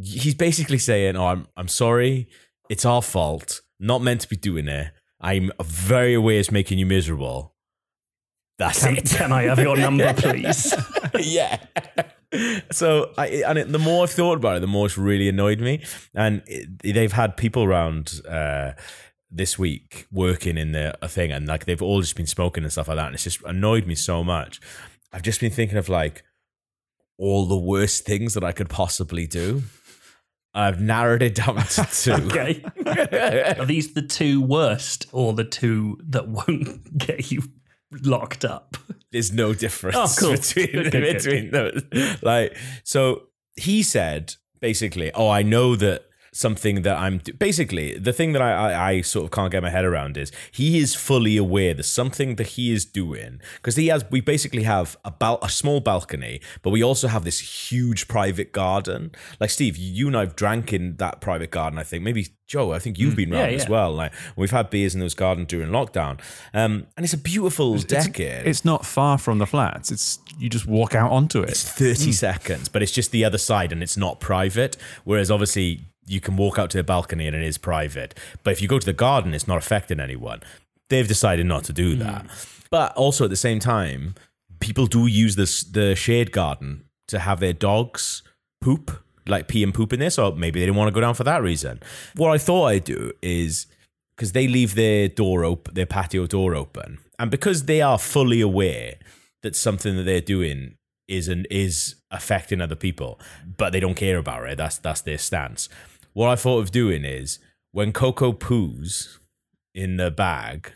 he's 0.03 0.35
basically 0.35 0.77
saying, 0.77 1.15
"Oh, 1.15 1.27
I'm 1.27 1.47
I'm 1.57 1.67
sorry. 1.67 2.27
It's 2.69 2.85
our 2.85 3.01
fault. 3.01 3.61
Not 3.79 4.01
meant 4.01 4.21
to 4.21 4.27
be 4.27 4.35
doing 4.35 4.67
it. 4.67 4.91
I'm 5.21 5.51
very 5.61 6.13
aware 6.13 6.39
it's 6.39 6.51
making 6.51 6.77
you 6.79 6.85
miserable. 6.85 7.53
That's 8.57 8.83
Can, 8.83 8.97
it. 8.97 9.05
can 9.09 9.31
I 9.31 9.43
have 9.43 9.59
your 9.59 9.75
number, 9.77 10.13
please? 10.17 10.73
yeah. 11.19 11.57
So 12.71 13.11
I 13.17 13.43
and 13.47 13.57
it, 13.57 13.71
the 13.71 13.79
more 13.79 14.03
I've 14.03 14.11
thought 14.11 14.37
about 14.37 14.57
it, 14.57 14.59
the 14.61 14.67
more 14.67 14.85
it's 14.85 14.97
really 14.97 15.29
annoyed 15.29 15.59
me. 15.59 15.83
And 16.13 16.41
it, 16.47 16.93
they've 16.93 17.11
had 17.11 17.37
people 17.37 17.63
around 17.63 18.21
uh, 18.27 18.71
this 19.31 19.57
week 19.59 20.07
working 20.11 20.57
in 20.57 20.71
the 20.71 20.97
a 21.01 21.07
thing, 21.07 21.31
and 21.31 21.47
like 21.47 21.65
they've 21.65 21.81
all 21.81 22.01
just 22.01 22.15
been 22.15 22.27
smoking 22.27 22.63
and 22.63 22.71
stuff 22.71 22.87
like 22.87 22.97
that, 22.97 23.07
and 23.07 23.15
it's 23.15 23.23
just 23.23 23.41
annoyed 23.45 23.85
me 23.87 23.95
so 23.95 24.23
much. 24.23 24.59
I've 25.15 25.21
just 25.21 25.39
been 25.39 25.49
thinking 25.51 25.77
of 25.77 25.87
like 25.87 26.23
all 27.17 27.45
the 27.45 27.55
worst 27.57 28.05
things 28.05 28.33
that 28.33 28.43
I 28.43 28.51
could 28.51 28.69
possibly 28.69 29.25
do. 29.25 29.63
I've 30.53 30.81
narrowed 30.81 31.21
it 31.21 31.35
down 31.35 31.55
to 31.55 31.87
two. 31.93 32.11
Okay. 32.13 32.63
Are 33.57 33.65
these 33.65 33.93
the 33.93 34.01
two 34.01 34.41
worst 34.41 35.07
or 35.13 35.31
the 35.33 35.45
two 35.45 35.97
that 36.09 36.27
won't 36.27 36.97
get 36.97 37.31
you 37.31 37.43
locked 38.03 38.43
up? 38.43 38.75
There's 39.13 39.31
no 39.31 39.53
difference 39.53 39.95
Oh, 39.97 40.13
cool. 40.19 40.31
between 40.33 40.67
Good, 40.71 40.91
good, 40.91 40.91
good. 40.91 41.13
between 41.23 41.51
those. 41.51 41.81
Like, 42.21 42.57
so 42.83 43.27
he 43.55 43.83
said 43.83 44.35
basically, 44.59 45.13
"Oh, 45.13 45.29
I 45.29 45.41
know 45.43 45.77
that." 45.77 46.03
Something 46.35 46.81
that 46.81 46.97
I'm 46.97 47.21
basically 47.39 47.97
the 47.97 48.11
thing 48.11 48.33
that 48.33 48.41
I, 48.41 48.51
I 48.51 48.89
I 48.89 49.01
sort 49.01 49.23
of 49.23 49.31
can't 49.31 49.49
get 49.49 49.63
my 49.63 49.69
head 49.69 49.85
around 49.85 50.17
is 50.17 50.33
he 50.51 50.79
is 50.79 50.93
fully 50.93 51.37
aware 51.37 51.73
that 51.73 51.83
something 51.83 52.35
that 52.35 52.47
he 52.47 52.73
is 52.73 52.83
doing. 52.83 53.39
Because 53.55 53.77
he 53.77 53.87
has 53.87 54.03
we 54.11 54.19
basically 54.19 54.63
have 54.63 54.97
a 55.05 55.11
bal- 55.11 55.39
a 55.41 55.47
small 55.47 55.79
balcony 55.79 56.41
but 56.61 56.71
we 56.71 56.83
also 56.83 57.07
have 57.07 57.23
this 57.23 57.71
huge 57.71 58.09
private 58.09 58.51
garden. 58.51 59.11
Like 59.39 59.49
Steve 59.49 59.77
you 59.77 60.07
and 60.07 60.17
I've 60.17 60.35
drank 60.35 60.73
in 60.73 60.97
that 60.97 61.21
private 61.21 61.51
garden 61.51 61.79
I 61.79 61.83
think. 61.83 62.03
Maybe 62.03 62.27
Joe 62.47 62.73
I 62.73 62.79
think 62.79 62.99
you've 62.99 63.15
been 63.15 63.31
yeah, 63.31 63.45
around 63.45 63.53
as 63.53 63.69
well. 63.69 63.93
Like 63.93 64.11
we've 64.35 64.51
had 64.51 64.69
beers 64.69 64.93
in 64.93 64.99
those 64.99 65.15
garden 65.15 65.45
during 65.45 65.69
lockdown. 65.69 66.19
Um 66.53 66.87
and 66.97 67.05
it's 67.05 67.13
a 67.13 67.17
beautiful 67.17 67.77
decade. 67.77 68.45
It's 68.45 68.65
not 68.65 68.85
far 68.85 69.17
from 69.17 69.37
the 69.37 69.47
flats. 69.47 69.89
It's 69.89 70.19
you 70.37 70.49
just 70.49 70.67
walk 70.67 70.95
out 70.95 71.11
onto 71.11 71.41
it. 71.41 71.51
it's 71.51 71.63
30 71.63 72.11
seconds, 72.11 72.67
but 72.67 72.83
it's 72.83 72.91
just 72.91 73.11
the 73.11 73.23
other 73.23 73.37
side 73.37 73.71
and 73.71 73.81
it's 73.81 73.95
not 73.95 74.19
private. 74.19 74.75
Whereas 75.05 75.31
obviously 75.31 75.85
you 76.05 76.21
can 76.21 76.37
walk 76.37 76.59
out 76.59 76.69
to 76.71 76.77
the 76.77 76.83
balcony 76.83 77.27
and 77.27 77.35
it 77.35 77.43
is 77.43 77.57
private. 77.57 78.17
But 78.43 78.51
if 78.51 78.61
you 78.61 78.67
go 78.67 78.79
to 78.79 78.85
the 78.85 78.93
garden, 78.93 79.33
it's 79.33 79.47
not 79.47 79.57
affecting 79.57 79.99
anyone. 79.99 80.41
They've 80.89 81.07
decided 81.07 81.45
not 81.45 81.63
to 81.65 81.73
do 81.73 81.93
hmm. 81.93 81.99
that. 81.99 82.25
But 82.69 82.93
also 82.95 83.25
at 83.25 83.29
the 83.29 83.35
same 83.35 83.59
time, 83.59 84.15
people 84.59 84.85
do 84.87 85.07
use 85.07 85.35
this 85.35 85.63
the 85.63 85.95
shared 85.95 86.31
garden 86.31 86.85
to 87.07 87.19
have 87.19 87.39
their 87.39 87.53
dogs 87.53 88.23
poop, 88.61 88.91
like 89.27 89.47
pee 89.47 89.63
and 89.63 89.73
poop 89.73 89.93
in 89.93 89.99
this, 89.99 90.17
or 90.17 90.35
maybe 90.35 90.59
they 90.59 90.65
didn't 90.65 90.77
want 90.77 90.87
to 90.87 90.93
go 90.93 91.01
down 91.01 91.13
for 91.13 91.23
that 91.23 91.41
reason. 91.41 91.79
What 92.15 92.31
I 92.31 92.37
thought 92.37 92.65
I'd 92.65 92.83
do 92.83 93.11
is 93.21 93.67
because 94.15 94.31
they 94.31 94.47
leave 94.47 94.75
their 94.75 95.07
door 95.07 95.43
open, 95.43 95.73
their 95.73 95.85
patio 95.85 96.25
door 96.25 96.55
open, 96.55 96.99
and 97.19 97.29
because 97.29 97.65
they 97.65 97.81
are 97.81 97.99
fully 97.99 98.41
aware 98.41 98.95
that 99.43 99.55
something 99.55 99.95
that 99.97 100.03
they're 100.03 100.21
doing 100.21 100.77
is 101.07 101.27
an, 101.27 101.45
is 101.51 101.95
affecting 102.11 102.61
other 102.61 102.75
people, 102.75 103.19
but 103.57 103.71
they 103.71 103.79
don't 103.79 103.95
care 103.95 104.17
about 104.17 104.47
it. 104.49 104.57
That's 104.57 104.77
that's 104.77 105.01
their 105.01 105.17
stance. 105.17 105.69
What 106.15 106.29
I 106.29 106.35
thought 106.35 106.59
of 106.59 106.71
doing 106.71 107.03
is 107.03 107.39
when 107.71 107.91
Coco 107.91 108.31
poos 108.31 109.19
in 109.73 109.97
the 109.97 110.09
bag, 110.09 110.71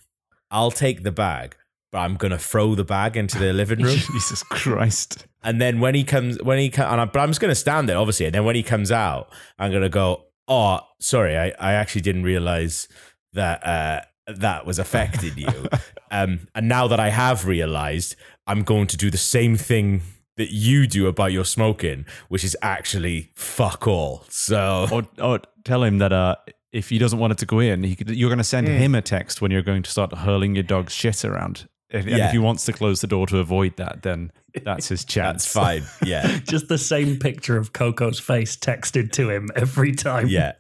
I'll 0.51 0.69
take 0.69 1.03
the 1.03 1.13
bag, 1.13 1.55
but 1.91 1.99
I'm 1.99 2.15
gonna 2.15 2.37
throw 2.37 2.75
the 2.75 2.83
bag 2.83 3.15
into 3.15 3.39
the 3.39 3.53
living 3.53 3.81
room. 3.81 3.97
Jesus 4.11 4.43
Christ. 4.43 5.25
And 5.41 5.61
then 5.61 5.79
when 5.79 5.95
he 5.95 6.03
comes, 6.03 6.41
when 6.43 6.59
he 6.59 6.69
comes, 6.69 6.91
and 6.91 6.99
I, 6.99 7.05
but 7.05 7.19
I'm 7.19 7.29
just 7.29 7.39
going 7.39 7.51
to 7.51 7.55
stand 7.55 7.87
there, 7.87 7.97
obviously. 7.97 8.25
And 8.25 8.35
then 8.35 8.43
when 8.43 8.55
he 8.55 8.63
comes 8.63 8.91
out, 8.91 9.31
I'm 9.57 9.71
going 9.71 9.83
to 9.83 9.89
go, 9.89 10.25
oh, 10.47 10.81
sorry, 10.99 11.37
I, 11.37 11.53
I 11.59 11.73
actually 11.73 12.01
didn't 12.01 12.23
realize 12.23 12.89
that 13.31 13.65
uh, 13.65 14.01
that 14.27 14.65
was 14.65 14.79
affecting 14.79 15.37
you. 15.37 15.47
um, 16.11 16.47
and 16.53 16.67
now 16.67 16.87
that 16.87 16.99
I 16.99 17.09
have 17.09 17.45
realized, 17.45 18.17
I'm 18.47 18.63
going 18.63 18.87
to 18.87 18.97
do 18.97 19.09
the 19.09 19.17
same 19.17 19.55
thing 19.55 20.01
that 20.39 20.51
you 20.51 20.87
do 20.87 21.05
about 21.07 21.31
your 21.31 21.45
smoking, 21.45 22.05
which 22.29 22.43
is 22.43 22.57
actually 22.63 23.29
fuck 23.35 23.87
all. 23.87 24.25
So 24.29 24.87
Or, 24.91 25.03
or 25.23 25.39
tell 25.63 25.83
him 25.83 25.99
that 25.99 26.11
uh, 26.11 26.35
if 26.71 26.89
he 26.89 26.97
doesn't 26.97 27.19
want 27.19 27.31
it 27.33 27.37
to 27.39 27.45
go 27.45 27.59
in, 27.59 27.83
he 27.83 27.95
could, 27.95 28.09
you're 28.09 28.29
going 28.29 28.37
to 28.39 28.43
send 28.43 28.67
Hmm. 28.67 28.73
him 28.73 28.95
a 28.95 29.01
text 29.01 29.41
when 29.41 29.51
you're 29.51 29.61
going 29.61 29.83
to 29.83 29.89
start 29.91 30.13
hurling 30.15 30.55
your 30.55 30.63
dog's 30.63 30.93
shit 30.93 31.23
around. 31.23 31.67
If, 31.91 32.05
And 32.05 32.17
Yeah. 32.17 32.25
if 32.27 32.31
he 32.31 32.37
wants 32.39 32.65
to 32.65 32.73
close 32.73 33.01
the 33.01 33.07
door 33.07 33.25
to 33.27 33.37
avoid 33.39 33.75
that, 33.77 34.01
then 34.03 34.31
that's 34.63 34.87
his 34.87 35.03
chance. 35.13 35.43
that's 35.43 35.53
fine. 35.53 35.83
Yeah. 36.03 36.37
Just 36.47 36.67
the 36.67 36.77
same 36.77 37.17
picture 37.19 37.57
of 37.57 37.73
Coco's 37.73 38.19
face 38.19 38.55
texted 38.55 39.11
to 39.13 39.29
him 39.29 39.49
every 39.55 39.93
time. 39.93 40.27
Yeah. 40.27 40.53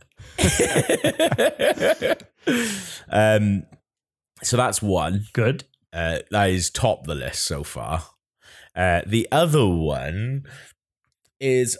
um, 3.09 3.63
so 4.41 4.57
that's 4.57 4.81
one. 4.81 5.25
Good. 5.33 5.65
Uh, 5.91 6.19
that 6.31 6.49
is 6.49 6.69
top 6.69 7.05
the 7.07 7.15
list 7.15 7.43
so 7.45 7.63
far. 7.63 8.03
Uh, 8.75 9.01
the 9.05 9.27
other 9.31 9.65
one 9.65 10.45
is 11.39 11.77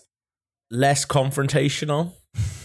less 0.71 1.05
confrontational, 1.05 2.13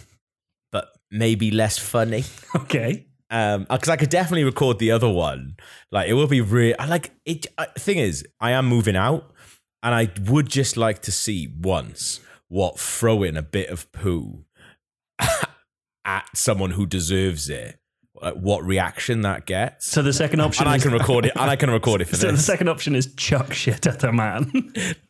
but 0.73 0.89
maybe 1.11 1.51
less 1.51 1.79
funny. 1.79 2.25
Okay. 2.55 3.07
Um, 3.31 3.67
because 3.69 3.89
I 3.89 3.97
could 3.97 4.11
definitely 4.11 4.45
record 4.45 4.79
the 4.79 4.93
other 4.93 5.09
one. 5.09 5.57
Like 5.91 6.09
it 6.09 6.15
will 6.15 6.29
be 6.29 6.41
real. 6.41 6.77
I 6.79 6.87
like 6.87 7.11
it. 7.25 7.47
I, 7.59 7.67
thing 7.77 7.99
is, 7.99 8.25
I 8.41 8.53
am 8.53 8.67
moving 8.67 8.97
out, 8.97 9.33
and 9.83 9.95
I 9.95 10.11
would 10.29 10.49
just 10.49 10.77
like 10.77 11.03
to 11.03 11.13
see 11.13 11.53
once 11.61 12.21
what 12.49 12.79
throwing 12.79 13.37
a 13.37 13.43
bit 13.43 13.71
of 13.71 13.91
poo 13.91 14.45
at 16.05 16.29
someone 16.35 16.73
who 16.73 16.87
deserves 16.87 17.49
it. 17.49 17.79
What 18.15 18.65
reaction 18.65 19.23
that 19.23 19.45
gets. 19.45 19.87
So 19.87 20.01
the 20.01 20.13
second 20.13 20.41
option 20.41 20.67
and 20.67 20.75
I 20.75 20.79
can 20.79 20.93
record 20.93 21.27
it. 21.27 21.33
And 21.35 21.51
I 21.51 21.57
can 21.57 21.71
record 21.71 22.01
it 22.01 22.05
for 22.09 22.17
So 22.17 22.31
the 22.31 22.39
second 22.39 22.69
option 22.69 22.95
is 22.95 23.13
chuck 23.15 23.53
shit 23.53 23.87
at 23.87 24.05
a 24.05 24.13
man. 24.13 24.51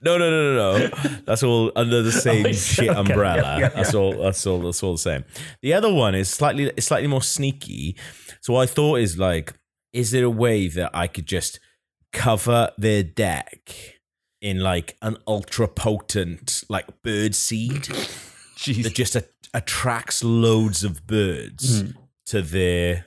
No, 0.00 0.16
no, 0.16 0.30
no, 0.30 0.54
no, 0.54 0.78
no. 0.78 0.88
That's 1.26 1.42
all 1.42 1.70
under 1.76 2.02
the 2.02 2.08
oh, 2.14 2.18
same 2.18 2.46
I 2.46 2.52
see. 2.52 2.74
shit 2.82 2.90
Okay, 2.90 2.98
umbrella. 2.98 3.42
yeah, 3.42 3.58
yeah, 3.58 3.68
That's 3.68 3.94
all. 3.94 4.16
That's 4.16 4.46
all. 4.46 4.60
That's 4.60 4.82
all 4.82 4.92
the 4.92 4.98
same. 4.98 5.24
The 5.60 5.74
other 5.74 5.92
one 5.92 6.14
is 6.14 6.30
slightly, 6.30 6.72
it's 6.76 6.86
slightly 6.86 7.06
more 7.08 7.22
sneaky. 7.22 7.96
So 8.40 8.54
what 8.54 8.62
I 8.62 8.66
thought 8.66 9.00
is 9.00 9.18
like, 9.18 9.52
is 9.92 10.10
there 10.10 10.24
a 10.24 10.30
way 10.30 10.68
that 10.68 10.90
I 10.94 11.06
could 11.06 11.26
just 11.26 11.60
cover 12.12 12.70
their 12.78 13.02
deck 13.02 13.74
in 14.40 14.60
like 14.60 14.96
an 15.02 15.16
ultra 15.26 15.66
potent 15.66 16.64
like 16.68 17.02
bird 17.02 17.34
seed 17.34 17.84
that 18.66 18.92
just 18.94 19.16
a- 19.16 19.26
attracts 19.52 20.22
loads 20.22 20.84
of 20.84 21.06
birds 21.06 21.82
hmm. 21.82 21.90
To 22.26 22.42
their 22.42 23.06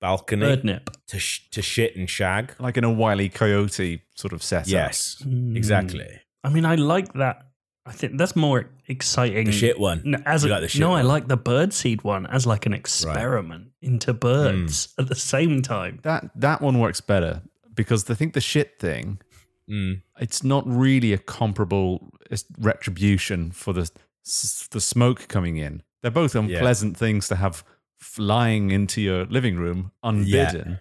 balcony 0.00 0.40
Bird 0.46 0.64
nip. 0.64 0.90
to 1.08 1.18
sh- 1.18 1.48
to 1.50 1.62
shit 1.62 1.96
and 1.96 2.08
shag? 2.08 2.54
like 2.58 2.76
in 2.76 2.84
a 2.84 2.90
wily 2.92 3.28
coyote 3.28 4.02
sort 4.14 4.32
of 4.32 4.42
setup. 4.42 4.68
Yes, 4.68 5.22
Mm. 5.26 5.56
exactly. 5.56 6.08
I 6.42 6.48
mean, 6.48 6.64
I 6.64 6.74
like 6.76 7.12
that. 7.14 7.46
I 7.86 7.92
think 7.92 8.18
that's 8.18 8.36
more 8.36 8.66
exciting. 8.88 9.46
The 9.46 9.52
shit 9.52 9.78
one. 9.80 10.02
No, 10.04 10.18
as 10.26 10.44
You 10.44 10.50
a, 10.50 10.52
like 10.52 10.60
the 10.62 10.68
shit 10.68 10.80
no, 10.80 10.90
I 10.92 10.98
one? 11.00 11.06
like 11.08 11.28
the 11.28 11.36
birdseed 11.38 12.04
one 12.04 12.26
as 12.26 12.46
like 12.46 12.66
an 12.66 12.72
experiment 12.74 13.68
into 13.82 14.12
birds 14.14 14.88
Hmm. 14.96 15.02
at 15.02 15.08
the 15.08 15.14
same 15.14 15.62
time. 15.62 16.00
That 16.02 16.30
that 16.36 16.60
one 16.62 16.78
works 16.78 17.00
better 17.00 17.42
because 17.74 18.08
I 18.10 18.14
think 18.14 18.34
the 18.34 18.40
shit 18.40 18.78
thing, 18.78 19.20
Mm. 19.68 20.02
it's 20.18 20.42
not 20.42 20.64
really 20.66 21.12
a 21.12 21.18
comparable 21.18 22.10
it's 22.30 22.44
retribution 22.58 23.50
for 23.50 23.72
the 23.72 23.88
s- 24.26 24.66
the 24.70 24.80
smoke 24.80 25.28
coming 25.28 25.56
in. 25.56 25.82
They're 26.02 26.10
both 26.10 26.34
unpleasant 26.34 26.96
things 26.96 27.28
to 27.28 27.36
have 27.36 27.64
flying 28.00 28.70
into 28.70 29.00
your 29.00 29.24
living 29.26 29.56
room 29.56 29.92
unbidden. 30.02 30.80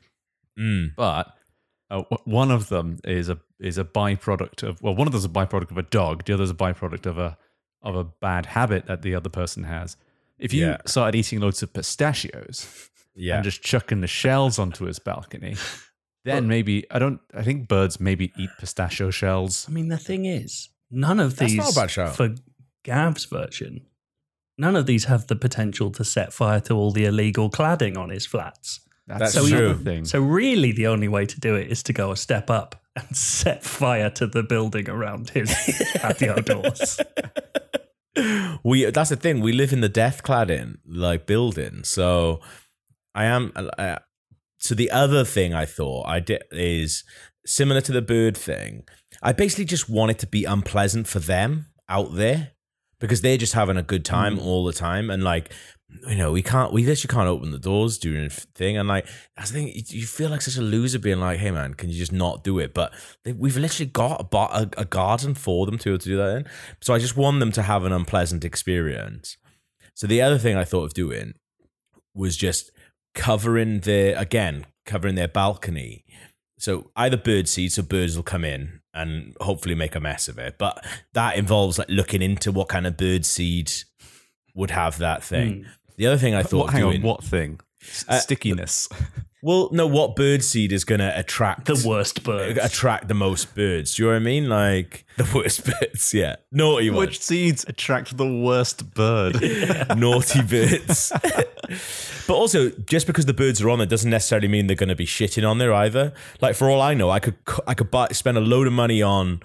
Mm. 0.58 0.96
But 0.96 1.34
uh, 1.90 2.04
one 2.26 2.52
of 2.52 2.70
them 2.70 3.00
is 3.04 3.30
a 3.30 3.40
is 3.60 3.78
a 3.78 3.84
byproduct 3.84 4.64
of 4.64 4.82
well, 4.82 4.96
one 4.96 5.08
of 5.08 5.12
them 5.14 5.20
is 5.20 5.26
a 5.26 5.30
byproduct 5.30 5.72
of 5.72 5.78
a 5.78 5.84
dog. 5.84 6.26
The 6.26 6.34
other 6.34 6.44
is 6.44 6.52
a 6.52 6.56
byproduct 6.56 7.06
of 7.06 7.18
a 7.18 7.38
of 7.82 7.96
a 7.96 8.04
bad 8.04 8.46
habit 8.48 8.86
that 8.88 9.02
the 9.02 9.16
other 9.16 9.30
person 9.30 9.64
has. 9.64 9.96
If 10.38 10.54
you 10.54 10.66
Yeah. 10.68 10.78
started 10.86 11.18
eating 11.18 11.40
loads 11.40 11.62
of 11.64 11.74
pistachios 11.74 12.90
Yeah. 13.16 13.36
and 13.36 13.44
just 13.44 13.62
chucking 13.62 14.02
the 14.02 14.08
shells 14.08 14.60
onto 14.60 14.86
his 14.86 15.00
balcony, 15.00 15.56
then 16.26 16.48
maybe 16.48 16.86
I 16.92 17.00
don't. 17.00 17.20
I 17.34 17.44
think 17.44 17.68
birds 17.68 18.00
maybe 18.00 18.32
eat 18.38 18.50
pistachio 18.60 19.12
shells. 19.12 19.66
I 19.68 19.72
mean, 19.72 19.88
the 19.90 19.98
thing 19.98 20.26
is, 20.26 20.70
none 20.92 21.20
of 21.20 21.38
these 21.38 21.56
not 21.56 21.72
a 21.72 21.76
bad 21.76 21.92
shout. 21.92 22.16
for 22.16 22.36
Gav's 22.84 23.26
version. 23.26 23.82
None 24.60 24.76
of 24.76 24.86
these 24.86 25.06
have 25.06 25.28
the 25.28 25.38
potential 25.38 25.90
to 25.92 26.04
set 26.04 26.34
fire 26.34 26.60
to 26.60 26.74
all 26.74 26.92
the 26.92 27.06
illegal 27.06 27.50
cladding 27.50 27.98
on 27.98 28.10
his 28.10 28.26
flats. 28.26 28.82
That's, 29.08 29.34
That's 29.34 29.46
the 29.46 29.56
true. 29.56 29.70
other 29.70 29.76
thing. 29.76 30.04
So 30.04 30.20
really, 30.20 30.74
the 30.74 30.88
only 30.88 31.08
way 31.08 31.26
to 31.26 31.40
do 31.40 31.56
it 31.56 31.72
is 31.72 31.82
to 31.84 31.94
go 31.94 32.12
a 32.12 32.18
step 32.18 32.50
up 32.50 32.76
and 32.98 33.08
set 33.16 33.64
fire 33.64 34.10
to 34.12 34.28
the 34.28 34.44
building 34.44 34.90
around 34.90 35.30
his 35.30 35.50
patio 35.96 36.42
doors. 36.42 37.00
we 38.64 38.84
that's 38.92 39.12
the 39.12 39.16
thing. 39.16 39.40
We 39.40 39.54
live 39.54 39.72
in 39.72 39.80
the 39.80 39.88
death 39.88 40.24
cladding 40.24 40.80
like 40.86 41.26
building. 41.26 41.86
So 41.86 42.42
I 43.16 43.26
am. 43.26 43.54
Uh, 43.56 44.00
so 44.60 44.76
the 44.76 44.92
other 44.92 45.24
thing 45.24 45.54
I 45.54 45.64
thought 45.64 46.06
I 46.06 46.20
did 46.20 46.44
is 46.52 47.06
similar 47.46 47.80
to 47.80 47.94
the 47.94 48.02
bird 48.02 48.36
thing. 48.36 48.84
I 49.24 49.32
basically 49.32 49.66
just 49.66 49.90
want 49.90 50.12
it 50.12 50.20
to 50.20 50.28
be 50.28 50.44
unpleasant 50.44 51.08
for 51.08 51.20
them 51.20 51.68
out 51.88 52.16
there 52.16 52.52
because 53.00 53.22
they're 53.22 53.38
just 53.38 53.54
having 53.54 53.78
a 53.78 53.84
good 53.84 54.06
time 54.06 54.38
mm. 54.38 54.46
all 54.46 54.64
the 54.66 54.74
time. 54.74 55.10
And 55.10 55.24
like 55.24 55.52
you 56.08 56.16
know 56.16 56.32
we 56.32 56.44
can't 56.44 56.72
we 56.72 56.86
literally 56.86 57.12
can't 57.12 57.28
open 57.28 57.52
the 57.52 57.60
doors 57.60 57.98
during 57.98 58.26
the 58.26 58.30
thing. 58.30 58.78
And 58.78 58.88
like 58.88 59.08
I 59.38 59.44
think 59.44 59.92
you 59.92 60.06
feel 60.06 60.30
like 60.30 60.42
such 60.42 60.58
a 60.58 60.62
loser 60.62 61.00
being 61.00 61.20
like 61.20 61.40
hey 61.40 61.52
man 61.52 61.74
can 61.74 61.90
you 61.90 61.98
just 61.98 62.12
not 62.12 62.44
do 62.44 62.60
it? 62.60 62.74
But 62.74 62.94
they, 63.24 63.34
we've 63.34 63.58
literally 63.58 63.90
got 63.90 64.28
a, 64.32 64.38
a, 64.38 64.70
a 64.78 64.86
garden 64.86 65.34
for 65.34 65.66
them 65.66 65.78
to 65.78 65.84
be 65.84 65.90
able 65.92 66.00
to 66.00 66.10
do 66.10 66.18
that 66.18 66.38
in. 66.38 66.46
So 66.82 66.94
I 66.94 67.00
just 67.00 67.18
want 67.18 67.40
them 67.40 67.52
to 67.54 67.64
have 67.64 67.86
an 67.86 67.92
unpleasant 67.92 68.46
experience. 68.46 69.38
So 69.96 70.08
the 70.08 70.22
other 70.22 70.38
thing 70.38 70.56
I 70.56 70.64
thought 70.64 70.86
of 70.86 70.94
doing 70.94 71.34
was 72.14 72.38
just 72.38 72.72
covering 73.16 73.80
their 73.82 74.18
again 74.18 74.66
covering 74.86 75.16
their 75.16 75.28
balcony 75.28 76.06
so 76.60 76.92
either 76.96 77.18
bird 77.18 77.48
seed 77.48 77.72
so 77.72 77.82
birds 77.82 78.16
will 78.16 78.24
come 78.24 78.46
in 78.46 78.80
and 78.94 79.36
hopefully 79.42 79.74
make 79.76 79.96
a 79.96 80.00
mess 80.00 80.28
of 80.28 80.38
it 80.38 80.56
but 80.60 80.86
that 81.14 81.36
involves 81.38 81.78
like 81.80 81.90
looking 81.90 82.22
into 82.22 82.52
what 82.52 82.68
kind 82.70 82.86
of 82.86 82.96
bird 82.98 83.26
seed 83.26 83.72
would 84.56 84.72
have 84.72 84.98
that 84.98 85.24
thing. 85.24 85.66
The 85.98 86.08
other 86.08 86.18
thing 86.18 86.34
I 86.36 86.44
thought 86.44 86.66
What, 86.66 86.74
hang 86.74 86.82
doing, 86.82 86.98
on, 86.98 87.08
what 87.08 87.24
thing? 87.24 87.60
S- 87.82 88.06
Uh, 88.08 88.20
Stickiness. 88.20 88.90
well, 89.42 89.70
no, 89.72 89.88
what 89.88 90.16
bird 90.16 90.44
seed 90.44 90.72
is 90.74 90.84
going 90.84 91.00
to 91.00 91.18
attract 91.18 91.66
The 91.66 91.82
worst 91.88 92.24
birds. 92.24 92.60
attract 92.62 93.08
the 93.08 93.14
most 93.14 93.56
birds? 93.56 93.96
Do 93.96 94.04
you 94.04 94.10
know 94.10 94.14
what 94.16 94.22
I 94.22 94.26
mean? 94.26 94.50
Like 94.50 95.06
the 95.18 95.30
worst 95.34 95.66
birds, 95.80 96.14
yeah, 96.14 96.36
naughty 96.52 96.90
ones. 96.90 97.08
Which 97.08 97.20
seeds 97.22 97.66
attract 97.68 98.18
the 98.18 98.28
worst 98.28 98.94
bird? 98.94 99.36
naughty 99.98 100.42
birds. 100.42 101.12
but 102.28 102.34
also, 102.34 102.70
just 102.86 103.08
because 103.08 103.26
the 103.26 103.34
birds 103.34 103.62
are 103.62 103.70
on 103.70 103.78
there 103.80 103.88
doesn't 103.88 104.10
necessarily 104.10 104.48
mean 104.48 104.68
they're 104.68 104.76
going 104.76 104.90
to 104.90 104.96
be 104.96 105.06
shitting 105.06 105.48
on 105.50 105.58
there 105.58 105.74
either. 105.74 106.14
Like 106.42 106.56
for 106.56 106.70
all 106.70 106.82
I 106.82 106.94
know, 106.94 107.10
I 107.10 107.20
could 107.20 107.36
c- 107.48 107.62
I 107.68 107.74
could 107.74 107.92
buy 107.92 108.08
spend 108.10 108.38
a 108.38 108.42
load 108.42 108.68
of 108.68 108.74
money 108.74 109.02
on 109.02 109.42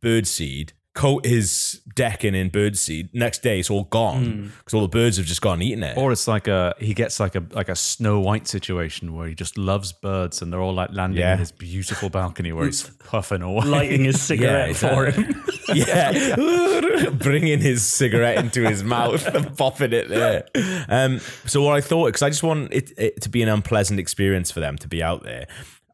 bird 0.00 0.26
seed, 0.26 0.72
coat 0.98 1.24
his 1.24 1.80
decking 1.94 2.34
in 2.34 2.48
bird 2.48 2.76
seed. 2.76 3.08
Next 3.14 3.40
day, 3.42 3.60
it's 3.60 3.70
all 3.70 3.84
gone 3.84 4.52
because 4.58 4.74
all 4.74 4.80
the 4.82 4.88
birds 4.88 5.16
have 5.16 5.26
just 5.26 5.40
gone 5.40 5.54
and 5.54 5.62
eaten 5.62 5.82
it. 5.84 5.96
or 5.96 6.10
it's 6.10 6.26
like 6.26 6.48
a 6.48 6.74
he 6.78 6.92
gets 6.92 7.20
like 7.20 7.36
a 7.36 7.44
like 7.52 7.68
a 7.68 7.76
Snow 7.76 8.18
White 8.18 8.48
situation 8.48 9.14
where 9.14 9.28
he 9.28 9.34
just 9.34 9.56
loves 9.56 9.92
birds 9.92 10.42
and 10.42 10.52
they're 10.52 10.60
all 10.60 10.74
like 10.74 10.90
landing 10.92 11.20
Yeah. 11.20 11.34
in 11.34 11.38
his 11.38 11.52
beautiful 11.52 12.10
balcony 12.10 12.52
where 12.52 12.66
he's 12.66 12.82
puffing 13.04 13.42
away. 13.42 13.64
Lighting 13.64 14.04
his 14.04 14.20
cigarette 14.20 14.74
for 14.76 15.06
him. 15.06 15.42
yeah, 15.74 16.34
bringing 17.12 17.60
his 17.60 17.86
cigarette 17.86 18.38
into 18.38 18.68
his 18.68 18.82
mouth 18.82 19.24
and 19.26 19.56
popping 19.56 19.92
it 19.92 20.08
there. 20.08 20.46
Um, 20.88 21.20
so 21.46 21.62
what 21.62 21.76
I 21.76 21.80
thought, 21.80 22.06
because 22.06 22.22
I 22.22 22.30
just 22.30 22.42
want 22.42 22.72
it, 22.72 22.92
it 22.98 23.22
to 23.22 23.28
be 23.28 23.42
an 23.42 23.48
unpleasant 23.48 24.00
experience 24.00 24.50
for 24.50 24.60
them 24.60 24.76
to 24.78 24.88
be 24.88 25.02
out 25.02 25.22
there. 25.22 25.46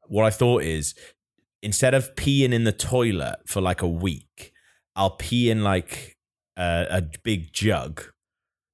What 0.06 0.24
I 0.24 0.30
thought 0.30 0.62
is, 0.62 0.94
instead 1.62 1.92
of 1.94 2.14
peeing 2.14 2.52
in 2.54 2.64
the 2.64 2.72
toilet 2.72 3.36
for 3.46 3.60
like 3.60 3.82
a 3.82 3.88
week, 3.88 4.52
I'll 4.96 5.10
pee 5.10 5.50
in 5.50 5.62
like 5.62 6.16
a, 6.56 6.86
a 6.90 7.02
big 7.22 7.52
jug 7.52 8.02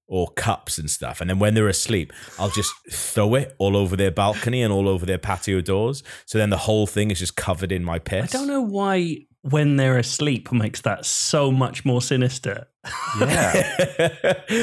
or 0.06 0.28
cups 0.32 0.76
and 0.78 0.90
stuff, 0.90 1.20
and 1.20 1.30
then 1.30 1.38
when 1.38 1.54
they're 1.54 1.68
asleep, 1.68 2.12
I'll 2.38 2.50
just 2.50 2.72
throw 2.90 3.34
it 3.36 3.54
all 3.58 3.76
over 3.76 3.96
their 3.96 4.10
balcony 4.10 4.62
and 4.62 4.72
all 4.72 4.88
over 4.88 5.06
their 5.06 5.18
patio 5.18 5.60
doors. 5.60 6.02
So 6.26 6.38
then 6.38 6.50
the 6.50 6.56
whole 6.56 6.86
thing 6.86 7.10
is 7.10 7.18
just 7.18 7.36
covered 7.36 7.70
in 7.70 7.84
my 7.84 7.98
piss. 7.98 8.34
I 8.34 8.38
don't 8.38 8.48
know 8.48 8.60
why 8.60 9.26
when 9.42 9.76
they're 9.76 9.98
asleep 9.98 10.52
makes 10.52 10.82
that 10.82 11.06
so 11.06 11.50
much 11.50 11.84
more 11.84 12.02
sinister. 12.02 12.66
yeah. 13.18 13.72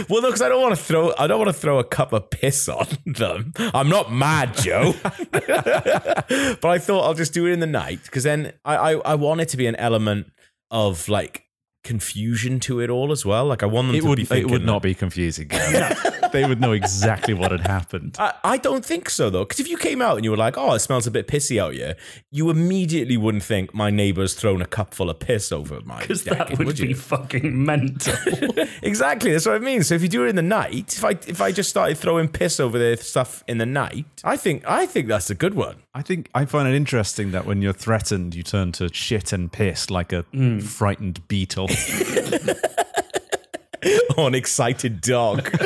well, 0.10 0.22
no, 0.22 0.28
because 0.28 0.42
I 0.42 0.50
don't 0.50 0.62
want 0.62 0.76
to 0.76 0.82
throw. 0.82 1.14
I 1.18 1.28
don't 1.28 1.40
want 1.40 1.50
to 1.50 1.60
throw 1.60 1.80
a 1.80 1.84
cup 1.84 2.14
of 2.14 2.30
piss 2.30 2.68
on 2.70 2.88
them. 3.06 3.54
I'm 3.58 3.90
not 3.90 4.12
mad, 4.12 4.56
Joe. 4.56 4.94
but 5.32 6.66
I 6.66 6.78
thought 6.80 7.06
I'll 7.06 7.14
just 7.14 7.34
do 7.34 7.46
it 7.48 7.52
in 7.52 7.60
the 7.60 7.68
night 7.68 8.00
because 8.04 8.24
then 8.24 8.54
I, 8.66 8.76
I 8.76 8.92
I 8.94 9.16
want 9.16 9.42
it 9.42 9.50
to 9.50 9.58
be 9.58 9.68
an 9.68 9.76
element 9.76 10.32
of 10.70 11.08
like 11.10 11.46
confusion 11.88 12.60
to 12.60 12.82
it 12.82 12.90
all 12.90 13.14
as 13.14 13.26
well. 13.26 13.46
Like 13.46 13.64
I 13.64 13.66
want 13.66 13.88
them 13.88 13.96
It 13.96 14.02
to 14.02 14.08
would 14.10 14.18
be 14.18 14.40
it 14.40 14.52
would 14.52 14.66
not 14.66 14.82
be 14.82 14.94
confusing. 14.94 15.48
they 16.34 16.46
would 16.46 16.60
know 16.60 16.74
exactly 16.74 17.34
what 17.34 17.52
had 17.52 17.62
happened. 17.62 18.18
I, 18.20 18.34
I 18.44 18.58
don't 18.58 18.84
think 18.84 19.10
so 19.10 19.30
though, 19.30 19.46
because 19.46 19.62
if 19.62 19.70
you 19.70 19.78
came 19.78 20.02
out 20.02 20.18
and 20.18 20.26
you 20.26 20.32
were 20.32 20.38
like, 20.38 20.58
"Oh, 20.58 20.74
it 20.74 20.80
smells 20.80 21.08
a 21.08 21.12
bit 21.12 21.28
pissy 21.28 21.62
out 21.62 21.74
here," 21.74 21.96
you 22.30 22.50
immediately 22.50 23.16
wouldn't 23.16 23.44
think 23.44 23.74
my 23.74 23.90
neighbour's 23.90 24.34
thrown 24.34 24.62
a 24.62 24.66
cup 24.66 24.94
full 24.94 25.10
of 25.10 25.20
piss 25.20 25.54
over 25.54 25.80
my 25.86 26.02
Because 26.02 26.26
that 26.26 26.58
would, 26.60 26.78
be 26.78 26.90
you? 26.90 26.96
fucking 26.96 27.66
mental. 27.66 28.14
Exactly, 28.84 29.32
that's 29.32 29.46
what 29.46 29.56
I 29.56 29.60
mean. 29.60 29.84
So 29.84 29.96
if 29.96 30.02
you 30.02 30.08
do 30.10 30.26
it 30.26 30.30
in 30.30 30.36
the 30.36 30.42
night, 30.42 30.98
if 30.98 31.04
I 31.04 31.12
if 31.28 31.40
I 31.42 31.52
just 31.52 31.70
started 31.70 31.98
throwing 31.98 32.28
piss 32.28 32.60
over 32.60 32.78
their 32.78 32.98
stuff 32.98 33.44
in 33.48 33.58
the 33.58 33.66
night, 33.66 34.06
I 34.24 34.36
think 34.38 34.64
I 34.68 34.86
think 34.86 35.08
that's 35.08 35.30
a 35.30 35.36
good 35.36 35.54
one. 35.54 35.78
I 35.94 36.02
think 36.02 36.30
I 36.36 36.46
find 36.46 36.68
it 36.68 36.76
interesting 36.76 37.32
that 37.32 37.46
when 37.46 37.62
you're 37.62 37.74
threatened, 37.74 38.36
you 38.36 38.44
turn 38.44 38.72
to 38.74 38.94
shit 38.94 39.32
and 39.34 39.52
piss 39.52 39.90
like 39.90 40.12
a 40.14 40.24
mm. 40.34 40.62
frightened 40.62 41.28
beetle. 41.28 41.70
or 44.18 44.28
an 44.28 44.36
excited 44.36 45.02
dog. 45.02 45.50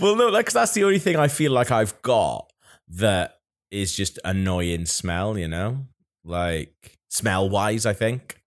well, 0.00 0.16
no, 0.16 0.28
like 0.28 0.50
that's 0.52 0.72
the 0.72 0.84
only 0.84 0.98
thing 0.98 1.16
I 1.16 1.28
feel 1.28 1.52
like 1.52 1.70
I've 1.70 2.00
got 2.02 2.50
that 2.88 3.38
is 3.70 3.94
just 3.94 4.18
annoying 4.24 4.86
smell. 4.86 5.38
You 5.38 5.48
know, 5.48 5.86
like 6.24 6.98
smell 7.10 7.48
wise, 7.48 7.86
I 7.86 7.92
think. 7.92 8.40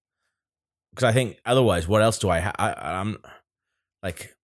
Because 0.92 1.04
I 1.04 1.12
think 1.12 1.39
otherwise, 1.46 1.88
what 1.88 2.02
else 2.02 2.18
do 2.18 2.30
I? 2.30 2.39
Ha- 2.39 2.56
I 2.58 2.74
I'm 2.74 3.18
like, 4.02 4.36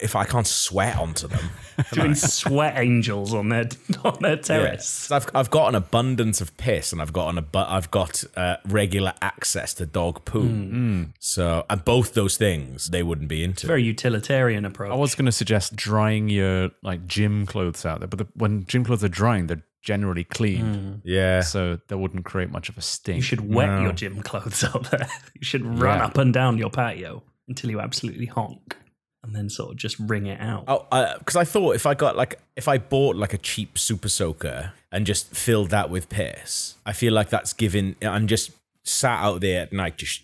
if 0.00 0.14
I 0.14 0.24
can't 0.24 0.46
sweat 0.46 0.96
onto 0.96 1.26
them, 1.28 1.50
Doing 1.92 2.14
sweat 2.14 2.78
angels 2.78 3.34
on 3.34 3.48
their 3.48 3.68
on 4.04 4.18
their 4.20 4.36
terrace. 4.36 4.86
So 4.86 5.16
I've 5.16 5.26
I've 5.34 5.50
got 5.50 5.68
an 5.70 5.74
abundance 5.74 6.40
of 6.40 6.56
piss, 6.56 6.92
and 6.92 7.02
I've 7.02 7.12
got 7.12 7.30
an 7.30 7.38
abu- 7.38 7.58
I've 7.58 7.90
got 7.90 8.22
uh, 8.36 8.56
regular 8.66 9.12
access 9.20 9.74
to 9.74 9.86
dog 9.86 10.24
poo. 10.24 11.06
So 11.18 11.64
and 11.68 11.84
both 11.84 12.14
those 12.14 12.36
things 12.36 12.88
they 12.90 13.02
wouldn't 13.02 13.28
be 13.28 13.42
into. 13.42 13.66
Very 13.66 13.82
utilitarian 13.82 14.64
approach. 14.64 14.92
I 14.92 14.94
was 14.96 15.14
going 15.14 15.26
to 15.26 15.32
suggest 15.32 15.74
drying 15.74 16.28
your 16.28 16.70
like 16.82 17.06
gym 17.06 17.44
clothes 17.46 17.84
out 17.84 17.98
there, 18.00 18.08
but 18.08 18.18
the, 18.20 18.26
when 18.34 18.64
gym 18.66 18.84
clothes 18.84 19.02
are 19.04 19.08
drying, 19.08 19.48
they're 19.48 19.64
generally 19.82 20.24
cleaned, 20.24 21.02
yeah. 21.04 21.42
so 21.42 21.78
that 21.88 21.98
wouldn't 21.98 22.24
create 22.24 22.50
much 22.50 22.70
of 22.70 22.78
a 22.78 22.80
stink. 22.80 23.16
You 23.16 23.22
should 23.22 23.52
wet 23.52 23.68
No. 23.68 23.82
your 23.82 23.92
gym 23.92 24.22
clothes 24.22 24.64
out 24.74 24.90
there. 24.90 25.06
You 25.34 25.44
should 25.44 25.62
run 25.62 25.98
Yeah. 25.98 26.06
up 26.06 26.16
and 26.16 26.32
down 26.32 26.56
your 26.56 26.70
patio 26.70 27.22
until 27.48 27.68
you 27.70 27.80
absolutely 27.80 28.24
honk, 28.24 28.76
and 29.24 29.34
then 29.34 29.48
sort 29.48 29.70
of 29.70 29.76
just 29.76 29.98
wring 29.98 30.26
it 30.26 30.40
out. 30.40 30.64
Oh, 30.68 30.86
because 31.18 31.34
I 31.36 31.44
thought 31.44 31.74
if 31.74 31.86
I 31.86 31.94
got 31.94 32.16
like 32.16 32.38
if 32.56 32.68
I 32.68 32.78
bought 32.78 33.16
like 33.16 33.32
a 33.32 33.38
cheap 33.38 33.78
super 33.78 34.08
soaker 34.08 34.72
and 34.92 35.06
just 35.06 35.34
filled 35.34 35.70
that 35.70 35.90
with 35.90 36.08
piss, 36.08 36.74
I 36.86 36.92
feel 36.92 37.12
like 37.12 37.30
that's 37.30 37.52
giving 37.52 37.96
and 38.02 38.28
just 38.28 38.52
sat 38.84 39.20
out 39.20 39.40
there 39.40 39.62
at 39.62 39.72
night 39.72 39.96
just 39.96 40.22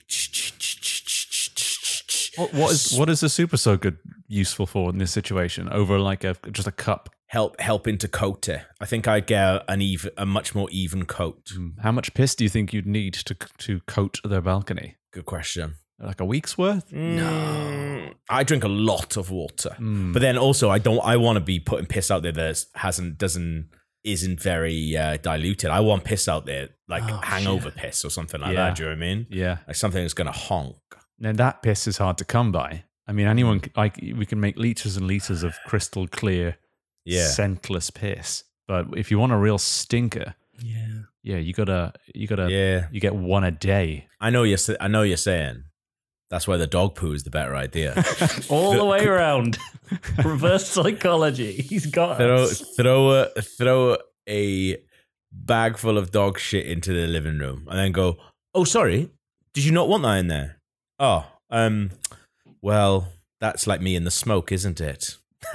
What, 2.37 2.55
what 2.55 2.73
is 2.73 2.97
what 2.97 3.09
is 3.11 3.23
a 3.23 3.29
super 3.29 3.57
soaker 3.57 3.99
useful 4.29 4.67
for 4.67 4.91
in 4.91 4.99
this 4.99 5.11
situation? 5.11 5.69
Over 5.69 5.99
like 5.99 6.23
a 6.25 6.37
just 6.53 6.69
a 6.69 6.73
cup. 6.73 7.09
help 7.27 7.59
helping 7.61 7.97
to 7.99 8.09
coat 8.09 8.49
it. 8.49 8.63
I 8.81 8.87
think 8.87 9.09
I'd 9.09 9.27
get 9.27 9.65
an 9.67 9.81
even 9.81 10.11
a 10.17 10.27
much 10.27 10.55
more 10.55 10.69
even 10.71 11.07
coat. 11.07 11.51
Hmm. 11.55 11.71
How 11.83 11.93
much 11.93 12.13
piss 12.15 12.35
do 12.35 12.45
you 12.45 12.51
think 12.51 12.73
you'd 12.73 12.87
need 12.87 13.15
to 13.15 13.35
to 13.35 13.81
coat 13.87 14.21
their 14.25 14.43
balcony? 14.43 14.97
Good 15.13 15.27
question. 15.27 15.77
Like 16.03 16.21
a 16.21 16.25
week's 16.25 16.57
worth? 16.57 16.91
No, 16.93 18.11
I 18.29 18.43
drink 18.45 18.65
a 18.65 18.69
lot 18.69 19.17
of 19.17 19.31
water, 19.31 19.77
Mm. 19.79 20.13
but 20.13 20.23
then 20.23 20.39
also 20.39 20.71
I 20.71 20.79
don't. 20.79 21.01
I 21.05 21.17
want 21.17 21.37
to 21.37 21.41
be 21.45 21.61
putting 21.61 21.87
piss 21.87 22.11
out 22.11 22.23
there 22.23 22.33
that 22.33 22.65
hasn't 22.75 23.19
doesn't 23.19 23.69
isn't 24.03 24.41
very 24.41 24.97
uh, 24.97 25.19
diluted. 25.19 25.71
I 25.71 25.81
want 25.81 26.05
piss 26.05 26.27
out 26.27 26.47
there 26.47 26.71
like 26.89 27.03
Oh, 27.05 27.21
hangover 27.23 27.71
piss 27.71 28.03
or 28.05 28.11
something 28.11 28.41
like 28.41 28.55
Yeah. 28.55 28.69
that. 28.69 28.77
Do 28.77 28.83
you 28.85 28.89
know 28.89 28.97
what 28.97 29.05
I 29.05 29.15
mean? 29.15 29.27
Yeah. 29.29 29.59
Like 29.67 29.77
something 29.77 30.03
that's 30.03 30.15
gonna 30.15 30.33
honk. 30.33 30.77
Now 31.19 31.33
that 31.33 31.61
piss 31.63 31.87
is 31.87 31.99
hard 31.99 32.17
to 32.19 32.25
come 32.25 32.51
by. 32.51 32.85
I 33.07 33.13
mean, 33.13 33.27
anyone 33.27 33.61
like 33.77 33.99
we 34.01 34.25
can 34.25 34.41
make 34.41 34.57
liters 34.57 34.97
and 34.97 35.07
liters 35.07 35.43
of 35.43 35.55
crystal 35.67 36.07
clear, 36.09 36.57
Yeah. 37.05 37.27
scentless 37.27 37.91
piss. 37.93 38.45
But 38.67 38.87
if 38.97 39.11
you 39.11 39.19
want 39.19 39.33
a 39.33 39.37
real 39.37 39.59
stinker, 39.59 40.35
Yeah. 40.63 41.03
yeah, 41.23 41.37
you 41.37 41.53
gotta 41.53 41.93
you 42.15 42.27
gotta 42.27 42.51
Yeah, 42.51 42.87
you 42.91 43.01
get 43.01 43.15
one 43.15 43.45
a 43.45 43.51
day. 43.51 44.07
I 44.19 44.31
know 44.31 44.45
you're. 44.45 44.59
I 44.81 44.89
know 44.89 45.03
you're 45.03 45.17
saying 45.19 45.65
that's 46.31 46.47
why 46.49 46.57
the 46.57 46.67
dog 46.67 46.95
poo 46.95 47.13
is 47.13 47.25
the 47.25 47.31
better 47.31 47.55
idea. 47.57 47.93
All 48.49 48.73
the 48.73 48.85
way 48.85 49.05
around. 49.05 49.59
Reverse 50.25 50.69
psychology. 50.69 51.53
He's 51.53 51.87
got 51.87 52.17
throw 52.17 52.45
us. 52.45 52.61
throw 52.77 53.11
a 53.11 53.43
throw 53.43 53.97
a 54.29 54.77
bag 55.33 55.77
full 55.77 55.99
of 55.99 56.11
dog 56.11 56.39
shit 56.39 56.67
into 56.67 56.93
the 56.93 57.07
living 57.07 57.39
room 57.39 57.67
and 57.71 57.79
then 57.79 57.93
go 57.93 58.17
oh 58.53 58.65
sorry 58.65 59.09
did 59.55 59.65
you 59.65 59.71
not 59.71 59.89
want 59.89 60.03
that 60.03 60.19
in 60.19 60.27
there 60.27 60.59
oh 60.99 61.25
um 61.51 61.91
well 62.61 63.13
that's 63.41 63.65
like 63.67 63.81
me 63.81 63.95
in 63.95 64.03
the 64.03 64.11
smoke 64.11 64.51
isn't 64.51 64.81
it 64.81 65.17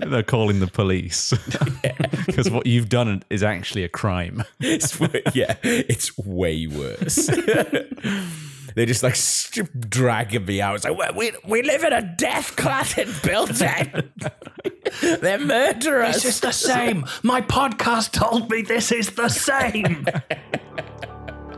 They're 0.00 0.22
calling 0.22 0.60
the 0.60 0.66
police 0.68 1.32
because 2.26 2.50
what 2.50 2.66
you've 2.66 2.88
done 2.88 3.22
is 3.30 3.42
actually 3.42 3.84
a 3.84 3.88
crime. 3.88 4.44
it's 4.60 4.98
way- 4.98 5.22
yeah 5.34 5.56
it's 5.62 6.16
way 6.18 6.66
worse 6.66 7.26
they're 8.74 8.86
just 8.86 9.02
like 9.02 9.16
st- 9.16 9.90
dragging 9.90 10.44
me 10.46 10.60
out 10.60 10.76
it's 10.76 10.84
like 10.84 11.14
we, 11.14 11.32
we 11.46 11.62
live 11.62 11.84
in 11.84 11.92
a 11.92 12.02
death 12.16 12.56
clattered 12.56 13.08
building 13.22 14.10
they're 15.20 15.38
murderers 15.38 16.14
This 16.22 16.24
is 16.36 16.40
the 16.40 16.52
same. 16.52 17.04
My 17.22 17.40
podcast 17.42 18.12
told 18.12 18.50
me 18.50 18.62
this 18.62 18.90
is 18.90 19.10
the 19.10 19.28
same. 19.28 20.06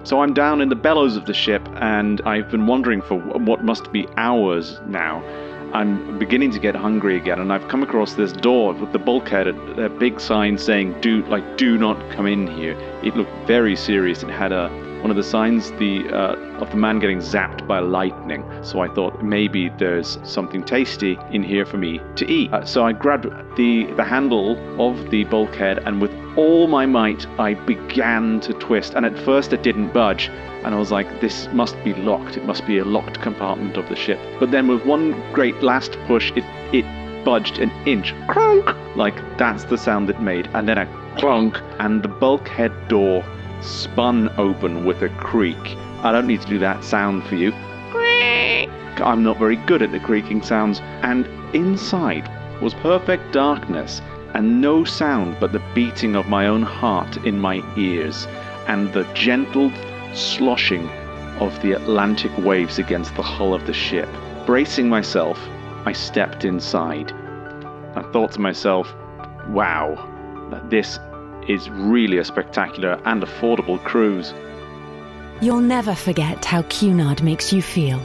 So 0.03 0.21
I'm 0.23 0.35
down 0.35 0.61
in 0.61 0.69
the 0.69 0.75
bellows 0.75 1.15
of 1.17 1.27
the 1.27 1.33
ship, 1.35 1.67
and 1.77 2.21
I've 2.23 2.51
been 2.51 2.67
wandering 2.67 3.03
for 3.03 3.19
what 3.19 3.63
must 3.65 3.93
be 3.93 4.07
hours 4.17 4.81
now. 4.87 5.23
I'm 5.73 6.19
beginning 6.19 6.51
to 6.53 6.59
get 6.59 6.75
hungry 6.75 7.17
again, 7.17 7.39
and 7.39 7.53
I've 7.53 7.69
come 7.69 7.83
across 7.83 8.15
this 8.15 8.33
door 8.33 8.73
with 8.73 8.93
the 8.93 8.99
bulkhead, 8.99 9.47
a, 9.47 9.85
a 9.85 9.89
big 9.89 10.21
sign 10.21 10.59
saying 10.59 11.01
"Do 11.01 11.25
like 11.27 11.57
do 11.57 11.79
not 11.79 11.97
come 12.11 12.27
in 12.27 12.47
here." 12.47 12.77
It 13.03 13.17
looked 13.17 13.47
very 13.47 13.77
serious. 13.77 14.23
It 14.23 14.31
had 14.31 14.53
a 14.53 14.69
one 15.01 15.11
of 15.11 15.17
the 15.17 15.23
signs 15.23 15.71
the 15.73 16.09
uh, 16.11 16.35
of 16.61 16.71
the 16.71 16.77
man 16.77 16.99
getting 16.99 17.19
zapped 17.19 17.67
by 17.67 17.79
lightning. 17.79 18.45
So 18.63 18.81
I 18.81 18.89
thought 18.89 19.23
maybe 19.23 19.71
there's 19.79 20.19
something 20.25 20.63
tasty 20.63 21.19
in 21.31 21.43
here 21.43 21.65
for 21.65 21.79
me 21.79 22.01
to 22.17 22.31
eat. 22.31 22.53
Uh, 22.53 22.65
so 22.65 22.85
I 22.85 22.93
grabbed 22.93 23.27
the 23.57 23.85
the 23.97 24.05
handle 24.05 24.59
of 24.81 25.11
the 25.11 25.25
bulkhead, 25.25 25.79
and 25.87 26.01
with 26.01 26.13
all 26.37 26.67
my 26.67 26.87
might, 26.87 27.27
I 27.39 27.55
began 27.55 28.41
to 28.41 28.53
twist, 28.55 28.95
and 28.95 29.05
at 29.05 29.19
first 29.19 29.53
it 29.53 29.63
didn't 29.63 29.93
budge. 29.93 30.29
And 30.65 30.75
I 30.75 30.79
was 30.79 30.93
like, 30.93 31.21
this 31.21 31.49
must 31.53 31.83
be 31.85 31.95
locked. 31.95 32.37
It 32.37 32.45
must 32.45 32.67
be 32.67 32.79
a 32.79 32.85
locked 32.85 33.21
compartment 33.21 33.77
of 33.77 33.89
the 33.89 33.97
ship. 33.97 34.19
But 34.39 34.51
then, 34.51 34.69
with 34.69 34.85
one 34.85 35.13
great 35.33 35.63
last 35.63 35.93
push, 36.07 36.33
it, 36.37 36.45
it 36.73 36.85
budged 37.25 37.59
an 37.59 37.71
inch. 37.87 38.15
Clunk! 38.29 38.75
Like, 38.97 39.15
that's 39.39 39.65
the 39.65 39.79
sound 39.79 40.11
it 40.11 40.21
made. 40.21 40.49
And 40.53 40.69
then 40.69 40.79
a 40.79 41.15
clunk, 41.19 41.59
and 41.79 42.03
the 42.03 42.09
bulkhead 42.09 42.73
door 42.89 43.25
spun 43.63 44.29
open 44.39 44.85
with 44.85 45.03
a 45.03 45.09
creak. 45.09 45.77
I 46.03 46.13
don't 46.13 46.27
need 46.27 46.43
to 46.43 46.49
do 46.49 46.59
that 46.59 46.85
sound 46.85 47.25
for 47.25 47.37
you. 47.37 47.53
Creak! 47.91 48.71
I'm 49.01 49.23
not 49.23 49.39
very 49.39 49.57
good 49.57 49.83
at 49.83 49.93
the 49.93 50.01
creaking 50.01 50.43
sounds. 50.43 50.81
And 51.03 51.27
inside 51.55 52.31
was 52.61 52.75
perfect 52.75 53.33
darkness 53.33 54.03
and 54.35 54.61
no 54.61 54.85
sound 54.85 55.37
but 55.41 55.53
the 55.53 55.63
beating 55.75 56.17
of 56.17 56.29
my 56.29 56.47
own 56.47 56.63
heart 56.63 57.17
in 57.19 57.39
my 57.39 57.63
ears 57.77 58.27
and 58.69 58.93
the 58.93 59.05
gentle 59.15 59.73
sloshing 60.15 60.89
of 61.41 61.61
the 61.63 61.73
Atlantic 61.73 62.37
waves 62.39 62.79
against 62.79 63.15
the 63.17 63.23
hull 63.23 63.55
of 63.55 63.67
the 63.67 63.73
ship. 63.73 64.09
Bracing 64.47 64.89
myself, 64.89 65.39
I 65.85 65.93
stepped 65.93 66.45
inside. 66.45 67.13
I 67.95 68.03
thought 68.13 68.33
to 68.33 68.41
myself, 68.41 68.93
wow, 69.49 69.97
that 70.51 70.71
this 70.71 70.99
is 71.49 71.71
really 71.71 72.19
a 72.19 72.25
spectacular 72.25 73.01
and 73.05 73.23
affordable 73.23 73.83
cruise. 73.83 74.35
You'll 75.41 75.61
never 75.61 75.95
forget 75.95 76.45
how 76.45 76.63
Cunard 76.63 77.23
makes 77.23 77.53
you 77.53 77.63
feel. 77.63 77.99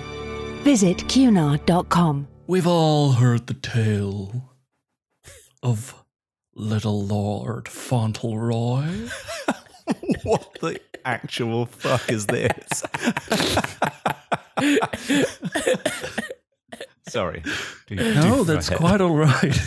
Visit 0.64 0.98
cunard.com. 1.10 2.28
We've 2.48 2.68
all 2.68 3.12
heard 3.12 3.48
the 3.48 3.56
tale 3.56 4.52
of 5.62 6.05
little 6.56 7.04
Lord 7.06 7.68
Fauntleroy. 7.68 9.10
what 10.24 10.58
the 10.62 10.80
actual 11.04 11.66
fuck 11.66 12.10
is 12.12 12.26
this? 12.28 12.84
Sorry. 17.08 17.44
Do- 17.88 17.96
do 17.96 18.14
No, 18.16 18.22
go 18.38 18.44
that's 18.46 18.68
ahead. 18.70 18.80
quite 18.80 19.02
all 19.02 19.16
right. 19.16 19.58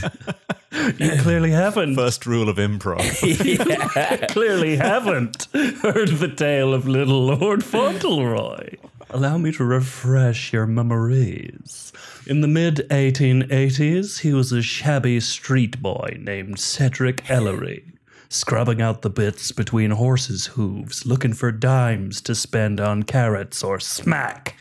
you 0.98 1.10
clearly 1.22 1.50
haven't. 1.52 1.94
First 1.94 2.26
rule 2.26 2.48
of 2.48 2.56
improv. 2.56 2.98
yeah, 3.96 4.26
clearly 4.26 4.76
haven't 4.76 5.46
heard 5.82 6.08
the 6.08 6.32
tale 6.34 6.74
of 6.74 6.88
little 6.88 7.24
Lord 7.26 7.62
Fauntleroy. 7.64 8.74
Allow 9.10 9.38
me 9.38 9.52
to 9.52 9.64
refresh 9.64 10.52
your 10.52 10.66
memories. 10.66 11.94
In 12.26 12.42
the 12.42 12.46
mid 12.46 12.86
1880s, 12.90 14.20
he 14.20 14.34
was 14.34 14.52
a 14.52 14.60
shabby 14.60 15.18
street 15.20 15.80
boy 15.80 16.18
named 16.20 16.60
Cedric 16.60 17.30
Ellery, 17.30 17.84
scrubbing 18.28 18.82
out 18.82 19.00
the 19.00 19.08
bits 19.08 19.50
between 19.50 19.92
horses' 19.92 20.48
hooves, 20.48 21.06
looking 21.06 21.32
for 21.32 21.50
dimes 21.50 22.20
to 22.20 22.34
spend 22.34 22.80
on 22.80 23.02
carrots 23.02 23.64
or 23.64 23.80
smack. 23.80 24.56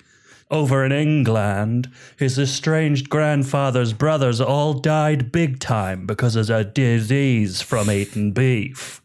Over 0.50 0.86
in 0.86 0.94
England, 0.94 1.90
his 2.16 2.40
estranged 2.40 3.10
grandfather's 3.10 3.92
brothers 3.92 4.40
all 4.40 4.76
died 4.76 5.30
big 5.30 5.60
time 5.60 6.06
because 6.06 6.38
of 6.38 6.50
a 6.50 6.64
disease 6.64 7.62
from 7.62 7.92
eating 7.92 8.32
beef. 8.32 9.02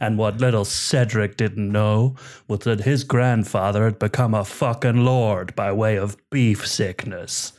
And 0.00 0.18
what 0.18 0.40
little 0.40 0.64
Cedric 0.64 1.36
didn't 1.36 1.70
know 1.70 2.16
was 2.46 2.60
that 2.60 2.80
his 2.80 3.04
grandfather 3.04 3.84
had 3.84 3.98
become 3.98 4.34
a 4.34 4.44
fucking 4.44 5.04
lord 5.04 5.54
by 5.56 5.72
way 5.72 5.96
of 5.96 6.16
beef 6.30 6.66
sickness. 6.66 7.52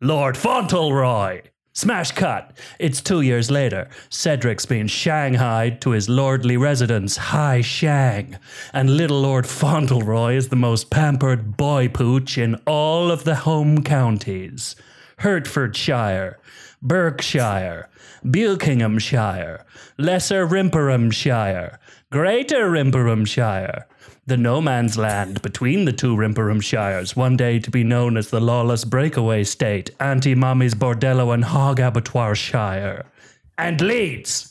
Lord 0.00 0.36
Fauntleroy! 0.36 1.42
Smash 1.72 2.12
cut! 2.12 2.58
It's 2.78 3.00
two 3.00 3.20
years 3.20 3.50
later. 3.50 3.88
Cedric's 4.08 4.66
been 4.66 4.88
shanghaied 4.88 5.80
to 5.82 5.90
his 5.90 6.08
lordly 6.08 6.56
residence, 6.56 7.16
High 7.16 7.60
Shang. 7.60 8.38
And 8.72 8.96
little 8.96 9.20
Lord 9.20 9.46
Fauntleroy 9.46 10.34
is 10.34 10.48
the 10.48 10.56
most 10.56 10.90
pampered 10.90 11.56
boy 11.56 11.88
pooch 11.88 12.38
in 12.38 12.56
all 12.66 13.10
of 13.10 13.24
the 13.24 13.36
home 13.36 13.82
counties 13.84 14.74
Hertfordshire, 15.20 16.38
Berkshire, 16.82 17.88
Buckinghamshire, 18.24 19.64
Lesser 19.98 20.46
Rimperamshire, 20.46 21.78
Greater 22.10 22.70
Rimperamshire, 22.70 23.86
the 24.26 24.36
no 24.36 24.60
man's 24.60 24.96
land 24.96 25.42
between 25.42 25.84
the 25.84 25.92
two 25.92 26.16
Rimperamshires, 26.16 27.14
one 27.14 27.36
day 27.36 27.58
to 27.58 27.70
be 27.70 27.84
known 27.84 28.16
as 28.16 28.30
the 28.30 28.40
lawless 28.40 28.84
breakaway 28.84 29.44
state, 29.44 29.90
Auntie 30.00 30.34
Mommy's 30.34 30.74
Bordello 30.74 31.34
and 31.34 31.44
Hog 31.44 31.80
Abattoir 31.80 32.34
Shire, 32.34 33.04
and 33.58 33.80
Leeds. 33.80 34.49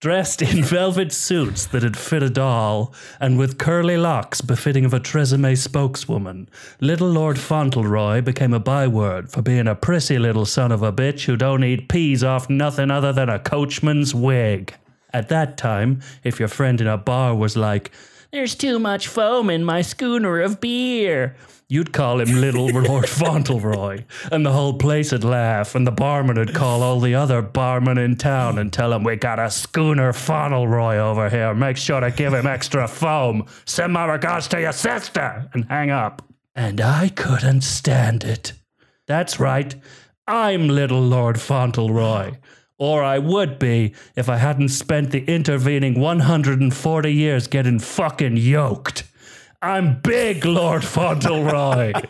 Dressed 0.00 0.42
in 0.42 0.62
velvet 0.62 1.12
suits 1.12 1.66
that 1.66 1.82
had 1.82 1.96
fit 1.96 2.22
a 2.22 2.30
doll, 2.30 2.94
and 3.18 3.36
with 3.36 3.58
curly 3.58 3.96
locks 3.96 4.40
befitting 4.40 4.84
of 4.84 4.94
a 4.94 5.00
Tresemme 5.00 5.58
spokeswoman, 5.58 6.48
little 6.80 7.08
Lord 7.08 7.36
Fauntleroy 7.36 8.20
became 8.20 8.54
a 8.54 8.60
byword 8.60 9.28
for 9.28 9.42
being 9.42 9.66
a 9.66 9.74
prissy 9.74 10.16
little 10.16 10.46
son 10.46 10.70
of 10.70 10.84
a 10.84 10.92
bitch 10.92 11.24
who 11.24 11.36
don't 11.36 11.64
eat 11.64 11.88
peas 11.88 12.22
off 12.22 12.48
nothing 12.48 12.92
other 12.92 13.12
than 13.12 13.28
a 13.28 13.40
coachman's 13.40 14.14
wig. 14.14 14.72
At 15.12 15.28
that 15.30 15.56
time, 15.56 16.00
if 16.22 16.38
your 16.38 16.48
friend 16.48 16.80
in 16.80 16.86
a 16.86 16.98
bar 16.98 17.34
was 17.34 17.56
like, 17.56 17.90
There's 18.30 18.54
too 18.54 18.78
much 18.78 19.08
foam 19.08 19.48
in 19.48 19.64
my 19.64 19.80
schooner 19.82 20.40
of 20.40 20.60
beer, 20.60 21.34
you'd 21.68 21.92
call 21.92 22.20
him 22.20 22.40
Little 22.40 22.66
Lord 22.82 23.08
Fauntleroy, 23.08 24.04
and 24.30 24.44
the 24.44 24.52
whole 24.52 24.74
place 24.74 25.12
would 25.12 25.24
laugh, 25.24 25.74
and 25.74 25.86
the 25.86 25.92
barman 25.92 26.36
would 26.36 26.54
call 26.54 26.82
all 26.82 27.00
the 27.00 27.14
other 27.14 27.42
barmen 27.42 27.98
in 27.98 28.16
town 28.16 28.58
and 28.58 28.72
tell 28.72 28.92
him, 28.92 29.02
We 29.04 29.16
got 29.16 29.38
a 29.38 29.50
schooner 29.50 30.12
Fauntleroy 30.12 30.96
over 30.96 31.30
here. 31.30 31.54
Make 31.54 31.76
sure 31.76 32.00
to 32.00 32.10
give 32.10 32.34
him 32.34 32.46
extra 32.46 32.86
foam. 32.86 33.46
Send 33.64 33.92
my 33.92 34.04
regards 34.04 34.48
to 34.48 34.60
your 34.60 34.72
sister, 34.72 35.48
and 35.54 35.64
hang 35.66 35.90
up. 35.90 36.22
And 36.54 36.80
I 36.80 37.08
couldn't 37.08 37.62
stand 37.62 38.24
it. 38.24 38.52
That's 39.06 39.40
right. 39.40 39.74
I'm 40.26 40.68
little 40.68 41.00
Lord 41.00 41.40
Fauntleroy. 41.40 42.32
Or 42.78 43.02
I 43.02 43.18
would 43.18 43.58
be 43.58 43.92
if 44.14 44.28
I 44.28 44.36
hadn't 44.36 44.68
spent 44.68 45.10
the 45.10 45.24
intervening 45.24 45.98
140 45.98 47.12
years 47.12 47.48
getting 47.48 47.80
fucking 47.80 48.36
yoked. 48.36 49.04
I'm 49.60 50.00
big 50.00 50.44
Lord 50.44 50.84
Fauntleroy. 50.84 51.92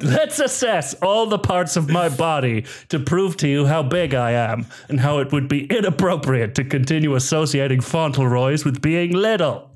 Let's 0.00 0.38
assess 0.38 0.94
all 0.94 1.26
the 1.26 1.38
parts 1.38 1.76
of 1.76 1.88
my 1.88 2.08
body 2.08 2.66
to 2.90 3.00
prove 3.00 3.36
to 3.38 3.48
you 3.48 3.66
how 3.66 3.82
big 3.82 4.14
I 4.14 4.32
am 4.32 4.66
and 4.88 5.00
how 5.00 5.18
it 5.18 5.32
would 5.32 5.48
be 5.48 5.64
inappropriate 5.64 6.54
to 6.56 6.64
continue 6.64 7.14
associating 7.14 7.80
Fauntleroys 7.80 8.64
with 8.64 8.82
being 8.82 9.12
little. 9.12 9.70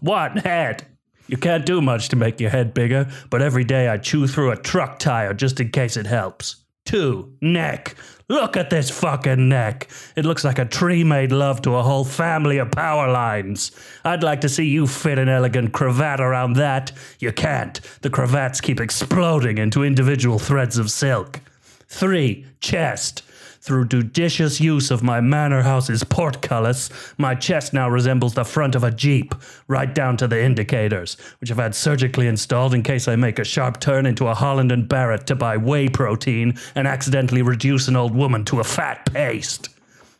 One, 0.00 0.36
head. 0.38 0.86
You 1.28 1.36
can't 1.36 1.64
do 1.64 1.80
much 1.80 2.08
to 2.10 2.16
make 2.16 2.40
your 2.40 2.50
head 2.50 2.74
bigger, 2.74 3.08
but 3.30 3.42
every 3.42 3.64
day 3.64 3.88
I 3.88 3.96
chew 3.98 4.26
through 4.26 4.50
a 4.50 4.56
truck 4.56 4.98
tire 4.98 5.32
just 5.32 5.60
in 5.60 5.70
case 5.70 5.96
it 5.96 6.06
helps. 6.06 6.65
Two, 6.86 7.36
neck. 7.42 7.96
Look 8.28 8.56
at 8.56 8.70
this 8.70 8.90
fucking 8.90 9.48
neck. 9.48 9.88
It 10.16 10.24
looks 10.24 10.44
like 10.44 10.60
a 10.60 10.64
tree 10.64 11.02
made 11.02 11.32
love 11.32 11.60
to 11.62 11.74
a 11.74 11.82
whole 11.82 12.04
family 12.04 12.58
of 12.58 12.70
power 12.70 13.10
lines. 13.10 13.72
I'd 14.04 14.22
like 14.22 14.40
to 14.42 14.48
see 14.48 14.66
you 14.66 14.86
fit 14.86 15.18
an 15.18 15.28
elegant 15.28 15.72
cravat 15.72 16.20
around 16.20 16.54
that. 16.54 16.92
You 17.18 17.32
can't. 17.32 17.80
The 18.02 18.10
cravats 18.10 18.60
keep 18.60 18.80
exploding 18.80 19.58
into 19.58 19.82
individual 19.82 20.38
threads 20.38 20.78
of 20.78 20.90
silk. 20.90 21.40
Three, 21.88 22.46
chest. 22.60 23.22
Through 23.66 23.88
judicious 23.88 24.60
use 24.60 24.92
of 24.92 25.02
my 25.02 25.20
manor 25.20 25.60
house's 25.60 26.04
portcullis, 26.04 26.88
my 27.18 27.34
chest 27.34 27.72
now 27.72 27.88
resembles 27.90 28.32
the 28.32 28.44
front 28.44 28.76
of 28.76 28.84
a 28.84 28.92
Jeep, 28.92 29.34
right 29.66 29.92
down 29.92 30.16
to 30.18 30.28
the 30.28 30.40
indicators, 30.40 31.16
which 31.40 31.50
I've 31.50 31.56
had 31.56 31.74
surgically 31.74 32.28
installed 32.28 32.74
in 32.74 32.84
case 32.84 33.08
I 33.08 33.16
make 33.16 33.40
a 33.40 33.44
sharp 33.44 33.80
turn 33.80 34.06
into 34.06 34.28
a 34.28 34.34
Holland 34.34 34.70
and 34.70 34.88
Barrett 34.88 35.26
to 35.26 35.34
buy 35.34 35.56
whey 35.56 35.88
protein 35.88 36.56
and 36.76 36.86
accidentally 36.86 37.42
reduce 37.42 37.88
an 37.88 37.96
old 37.96 38.14
woman 38.14 38.44
to 38.44 38.60
a 38.60 38.64
fat 38.64 39.04
paste. 39.12 39.70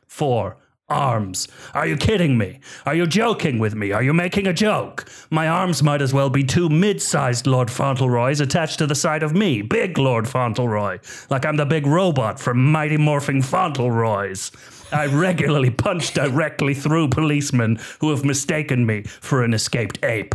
Four, 0.09 0.56
arms. 0.88 1.49
Are 1.75 1.87
you 1.87 1.96
kidding 1.96 2.38
me? 2.38 2.61
Are 2.85 2.94
you 2.94 3.07
joking 3.07 3.59
with 3.59 3.75
me? 3.75 3.92
Are 3.92 4.03
you 4.03 4.12
making 4.12 4.46
a 4.46 4.53
joke? 4.53 5.09
My 5.31 5.49
arms 5.49 5.83
might 5.83 6.01
as 6.01 6.14
well 6.14 6.31
be 6.31 6.44
two 6.44 6.68
mid 6.68 7.03
sized 7.03 7.46
Lord 7.46 7.70
Fauntleroys 7.70 8.40
attached 8.40 8.79
to 8.79 8.87
the 8.87 8.94
side 8.94 9.22
of 9.22 9.35
me, 9.35 9.62
big 9.62 9.99
Lord 9.99 10.29
Fauntleroy, 10.29 10.99
like 11.29 11.44
I'm 11.44 11.57
the 11.57 11.66
big 11.66 11.87
robot 11.87 12.38
from 12.38 12.70
Mighty 12.70 12.96
Morphin 12.96 13.42
Fauntleroys. 13.42 14.53
I 14.92 15.07
regularly 15.07 15.70
punch 15.70 16.14
directly 16.14 16.75
through 16.75 17.09
policemen 17.09 17.79
who 18.01 18.11
have 18.11 18.25
mistaken 18.25 18.87
me 18.87 19.03
for 19.03 19.42
an 19.42 19.55
escaped 19.55 20.05
ape. 20.05 20.35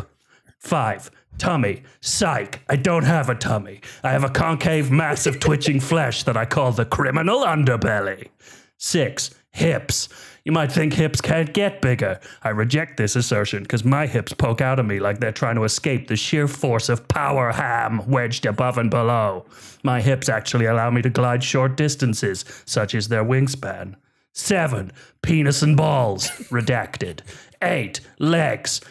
Five. 0.60 1.10
Tummy. 1.38 1.84
Psych. 2.02 2.62
I 2.68 2.76
don't 2.76 3.06
have 3.06 3.30
a 3.30 3.36
tummy. 3.36 3.82
I 4.04 4.12
have 4.12 4.26
a 4.26 4.30
concave 4.30 4.92
mass 4.92 5.26
of 5.26 5.40
twitching 5.40 5.80
flesh 5.80 6.24
that 6.24 6.36
I 6.36 6.46
call 6.46 6.74
the 6.74 6.86
criminal 6.86 7.40
underbelly. 7.40 8.28
Six. 8.78 9.34
Hips. 9.52 10.10
You 10.44 10.52
might 10.52 10.72
think 10.72 10.94
hips 10.94 11.22
can't 11.22 11.54
get 11.54 11.82
bigger. 11.82 12.20
I 12.42 12.50
reject 12.50 12.98
this 12.98 13.16
assertion 13.16 13.62
because 13.62 13.84
my 13.84 14.08
hips 14.08 14.34
poke 14.34 14.60
out 14.60 14.80
of 14.80 14.88
me 14.88 15.00
like 15.00 15.20
they're 15.20 15.32
trying 15.32 15.56
to 15.56 15.66
escape 15.66 16.08
the 16.08 16.16
sheer 16.16 16.48
force 16.48 16.90
of 16.90 17.08
power 17.08 17.52
ham 17.52 18.02
wedged 18.08 18.48
above 18.48 18.80
and 18.80 18.90
below. 18.90 19.46
My 19.84 20.02
hips 20.02 20.30
actually 20.30 20.66
allow 20.66 20.90
me 20.90 21.04
to 21.04 21.12
glide 21.12 21.44
short 21.44 21.78
distances, 21.78 22.44
such 22.66 22.96
is 22.96 23.08
their 23.08 23.24
wingspan. 23.24 23.96
Seven, 24.34 24.92
penis 25.22 25.62
and 25.62 25.76
balls. 25.76 26.30
Redacted. 26.50 27.20
Eight, 27.64 28.00
legs. 28.18 28.82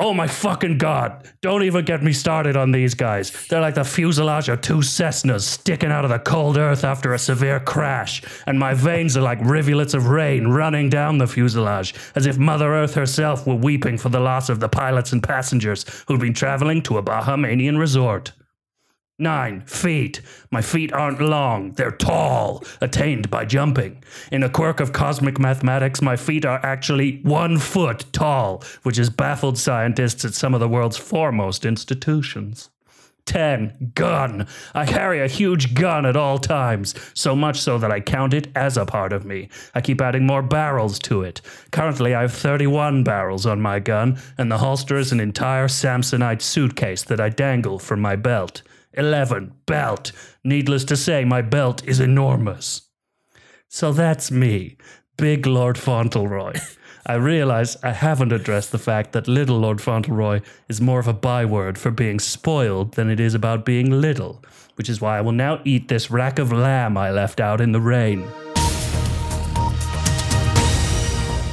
Oh 0.00 0.14
my 0.14 0.26
fucking 0.26 0.78
god. 0.78 1.28
Don't 1.42 1.64
even 1.64 1.84
get 1.84 2.02
me 2.02 2.12
started 2.14 2.56
on 2.56 2.70
these 2.70 2.94
guys. 2.94 3.32
They're 3.48 3.60
like 3.60 3.74
the 3.74 3.84
fuselage 3.84 4.48
of 4.48 4.62
two 4.62 4.78
Cessnas 4.78 5.42
sticking 5.42 5.90
out 5.90 6.04
of 6.04 6.10
the 6.10 6.18
cold 6.20 6.56
earth 6.56 6.84
after 6.84 7.12
a 7.12 7.18
severe 7.18 7.60
crash. 7.60 8.22
And 8.46 8.58
my 8.58 8.72
veins 8.72 9.16
are 9.16 9.22
like 9.22 9.40
rivulets 9.42 9.92
of 9.92 10.06
rain 10.06 10.46
running 10.46 10.88
down 10.88 11.18
the 11.18 11.26
fuselage, 11.26 11.94
as 12.14 12.24
if 12.24 12.38
Mother 12.38 12.72
Earth 12.72 12.94
herself 12.94 13.46
were 13.46 13.56
weeping 13.56 13.98
for 13.98 14.08
the 14.08 14.20
loss 14.20 14.48
of 14.48 14.60
the 14.60 14.70
pilots 14.70 15.12
and 15.12 15.22
passengers 15.22 15.84
who'd 16.06 16.20
been 16.20 16.32
traveling 16.32 16.80
to 16.82 16.96
a 16.96 17.02
Bahamian 17.02 17.78
resort. 17.78 18.32
Nine 19.20 19.62
feet. 19.62 20.20
My 20.52 20.62
feet 20.62 20.92
aren't 20.92 21.20
long, 21.20 21.72
they're 21.72 21.90
tall, 21.90 22.62
attained 22.80 23.28
by 23.28 23.46
jumping. 23.46 24.04
In 24.30 24.44
a 24.44 24.48
quirk 24.48 24.78
of 24.78 24.92
cosmic 24.92 25.40
mathematics, 25.40 26.00
my 26.00 26.14
feet 26.14 26.44
are 26.44 26.64
actually 26.64 27.20
one 27.24 27.58
foot 27.58 28.04
tall, 28.12 28.62
which 28.84 28.96
has 28.96 29.10
baffled 29.10 29.58
scientists 29.58 30.24
at 30.24 30.34
some 30.34 30.54
of 30.54 30.60
the 30.60 30.68
world's 30.68 30.96
foremost 30.96 31.64
institutions. 31.64 32.70
10. 33.28 33.90
Gun. 33.96 34.46
I 34.72 34.86
carry 34.86 35.20
a 35.20 35.26
huge 35.26 35.74
gun 35.74 36.06
at 36.06 36.16
all 36.16 36.38
times, 36.38 36.94
so 37.12 37.34
much 37.34 37.60
so 37.60 37.76
that 37.76 37.90
I 37.90 37.98
count 37.98 38.32
it 38.32 38.46
as 38.54 38.76
a 38.76 38.86
part 38.86 39.12
of 39.12 39.24
me. 39.24 39.48
I 39.74 39.80
keep 39.80 40.00
adding 40.00 40.26
more 40.26 40.42
barrels 40.42 41.00
to 41.00 41.22
it. 41.22 41.42
Currently, 41.72 42.14
I 42.14 42.22
have 42.22 42.32
31 42.32 43.02
barrels 43.02 43.46
on 43.46 43.60
my 43.60 43.80
gun, 43.80 44.18
and 44.38 44.50
the 44.50 44.58
holster 44.58 44.96
is 44.96 45.10
an 45.10 45.18
entire 45.18 45.66
Samsonite 45.66 46.40
suitcase 46.40 47.02
that 47.02 47.20
I 47.20 47.30
dangle 47.30 47.80
from 47.80 48.00
my 48.00 48.14
belt. 48.14 48.62
11. 48.94 49.52
Belt. 49.66 50.12
Needless 50.44 50.84
to 50.84 50.96
say, 50.96 51.24
my 51.24 51.42
belt 51.42 51.86
is 51.86 52.00
enormous. 52.00 52.82
So 53.68 53.92
that's 53.92 54.30
me, 54.30 54.76
Big 55.16 55.46
Lord 55.46 55.76
Fauntleroy. 55.76 56.54
I 57.06 57.14
realize 57.14 57.76
I 57.82 57.92
haven't 57.92 58.32
addressed 58.32 58.70
the 58.70 58.78
fact 58.78 59.12
that 59.12 59.28
Little 59.28 59.58
Lord 59.58 59.80
Fauntleroy 59.80 60.40
is 60.68 60.80
more 60.80 61.00
of 61.00 61.08
a 61.08 61.14
byword 61.14 61.78
for 61.78 61.90
being 61.90 62.18
spoiled 62.18 62.94
than 62.94 63.08
it 63.08 63.18
is 63.18 63.34
about 63.34 63.64
being 63.64 63.90
little, 63.90 64.44
which 64.74 64.90
is 64.90 65.00
why 65.00 65.16
I 65.18 65.22
will 65.22 65.32
now 65.32 65.60
eat 65.64 65.88
this 65.88 66.10
rack 66.10 66.38
of 66.38 66.52
lamb 66.52 66.96
I 66.96 67.10
left 67.10 67.40
out 67.40 67.60
in 67.60 67.72
the 67.72 67.80
rain. 67.80 68.28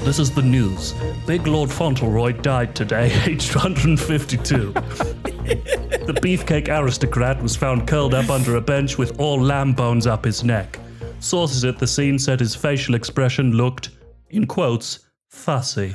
This 0.04 0.20
is 0.20 0.30
the 0.30 0.44
news. 0.44 0.94
Big 1.26 1.48
Lord 1.48 1.72
Fauntleroy 1.72 2.34
died 2.34 2.76
today, 2.76 3.12
aged 3.26 3.56
152. 3.56 5.35
The 5.46 6.18
beefcake 6.22 6.68
aristocrat 6.70 7.42
was 7.42 7.56
found 7.56 7.88
curled 7.88 8.14
up 8.14 8.30
under 8.30 8.56
a 8.56 8.62
bench 8.62 8.98
with 8.98 9.20
all 9.20 9.40
lamb 9.40 9.74
bones 9.74 10.08
up 10.08 10.26
his 10.26 10.44
neck. 10.44 10.80
Sources 11.20 11.64
at 11.64 11.80
the 11.80 11.88
scene 11.88 12.20
said 12.20 12.40
his 12.40 12.56
facial 12.56 12.96
expression 12.96 13.52
looked, 13.52 13.90
in 14.30 14.46
quotes, 14.46 15.00
fussy. 15.30 15.94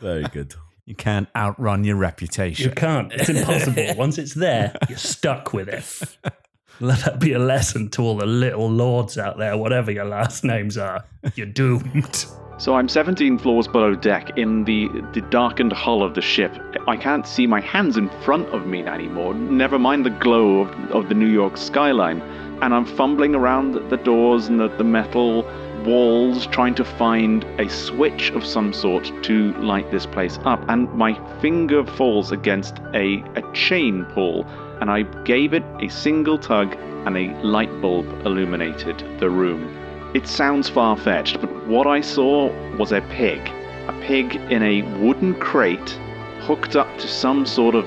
Very 0.00 0.24
good. 0.32 0.54
You 0.86 0.94
can't 0.96 1.28
outrun 1.36 1.84
your 1.84 1.96
reputation. 1.96 2.68
You 2.68 2.74
can't. 2.74 3.12
It's 3.12 3.28
impossible. 3.28 3.94
Once 3.96 4.18
it's 4.18 4.34
there, 4.34 4.74
you're 4.88 4.98
stuck 4.98 5.52
with 5.52 5.68
it. 5.68 6.32
Let 6.82 7.00
that 7.00 7.18
be 7.18 7.34
a 7.34 7.38
lesson 7.38 7.90
to 7.90 8.02
all 8.02 8.16
the 8.16 8.24
little 8.24 8.70
lords 8.70 9.18
out 9.18 9.36
there, 9.36 9.54
whatever 9.58 9.90
your 9.90 10.06
last 10.06 10.44
names 10.44 10.78
are. 10.78 11.04
You're 11.34 11.46
doomed. 11.46 12.24
So 12.60 12.74
I'm 12.74 12.90
17 12.90 13.38
floors 13.38 13.66
below 13.66 13.94
deck 13.94 14.36
in 14.36 14.64
the, 14.64 14.88
the 15.14 15.22
darkened 15.30 15.72
hull 15.72 16.02
of 16.02 16.14
the 16.14 16.20
ship. 16.20 16.54
I 16.86 16.94
can't 16.94 17.26
see 17.26 17.46
my 17.46 17.58
hands 17.58 17.96
in 17.96 18.10
front 18.22 18.48
of 18.48 18.66
me 18.66 18.84
anymore, 18.84 19.32
never 19.32 19.78
mind 19.78 20.04
the 20.04 20.10
glow 20.10 20.60
of, 20.60 20.90
of 20.90 21.08
the 21.08 21.14
New 21.14 21.28
York 21.28 21.56
skyline. 21.56 22.20
And 22.60 22.74
I'm 22.74 22.84
fumbling 22.84 23.34
around 23.34 23.88
the 23.88 23.96
doors 23.96 24.48
and 24.48 24.60
the, 24.60 24.68
the 24.68 24.84
metal 24.84 25.50
walls 25.86 26.46
trying 26.48 26.74
to 26.74 26.84
find 26.84 27.44
a 27.58 27.66
switch 27.70 28.30
of 28.32 28.44
some 28.44 28.74
sort 28.74 29.10
to 29.22 29.54
light 29.54 29.90
this 29.90 30.04
place 30.04 30.38
up. 30.44 30.62
And 30.68 30.92
my 30.92 31.14
finger 31.40 31.86
falls 31.86 32.30
against 32.30 32.78
a, 32.92 33.24
a 33.36 33.52
chain 33.54 34.04
pull, 34.12 34.44
and 34.80 34.90
I 34.90 35.02
gave 35.24 35.52
it 35.52 35.64
a 35.80 35.88
single 35.88 36.38
tug, 36.38 36.76
and 37.06 37.16
a 37.16 37.34
light 37.42 37.80
bulb 37.80 38.06
illuminated 38.26 39.02
the 39.20 39.30
room. 39.30 39.76
It 40.14 40.26
sounds 40.26 40.68
far 40.68 40.96
fetched, 40.96 41.40
but 41.40 41.66
what 41.66 41.86
I 41.86 42.00
saw 42.00 42.50
was 42.76 42.92
a 42.92 43.00
pig. 43.02 43.40
A 43.88 43.92
pig 44.02 44.36
in 44.50 44.62
a 44.62 44.82
wooden 44.98 45.34
crate 45.34 45.98
hooked 46.40 46.76
up 46.76 46.88
to 46.98 47.08
some 47.08 47.46
sort 47.46 47.74
of 47.74 47.84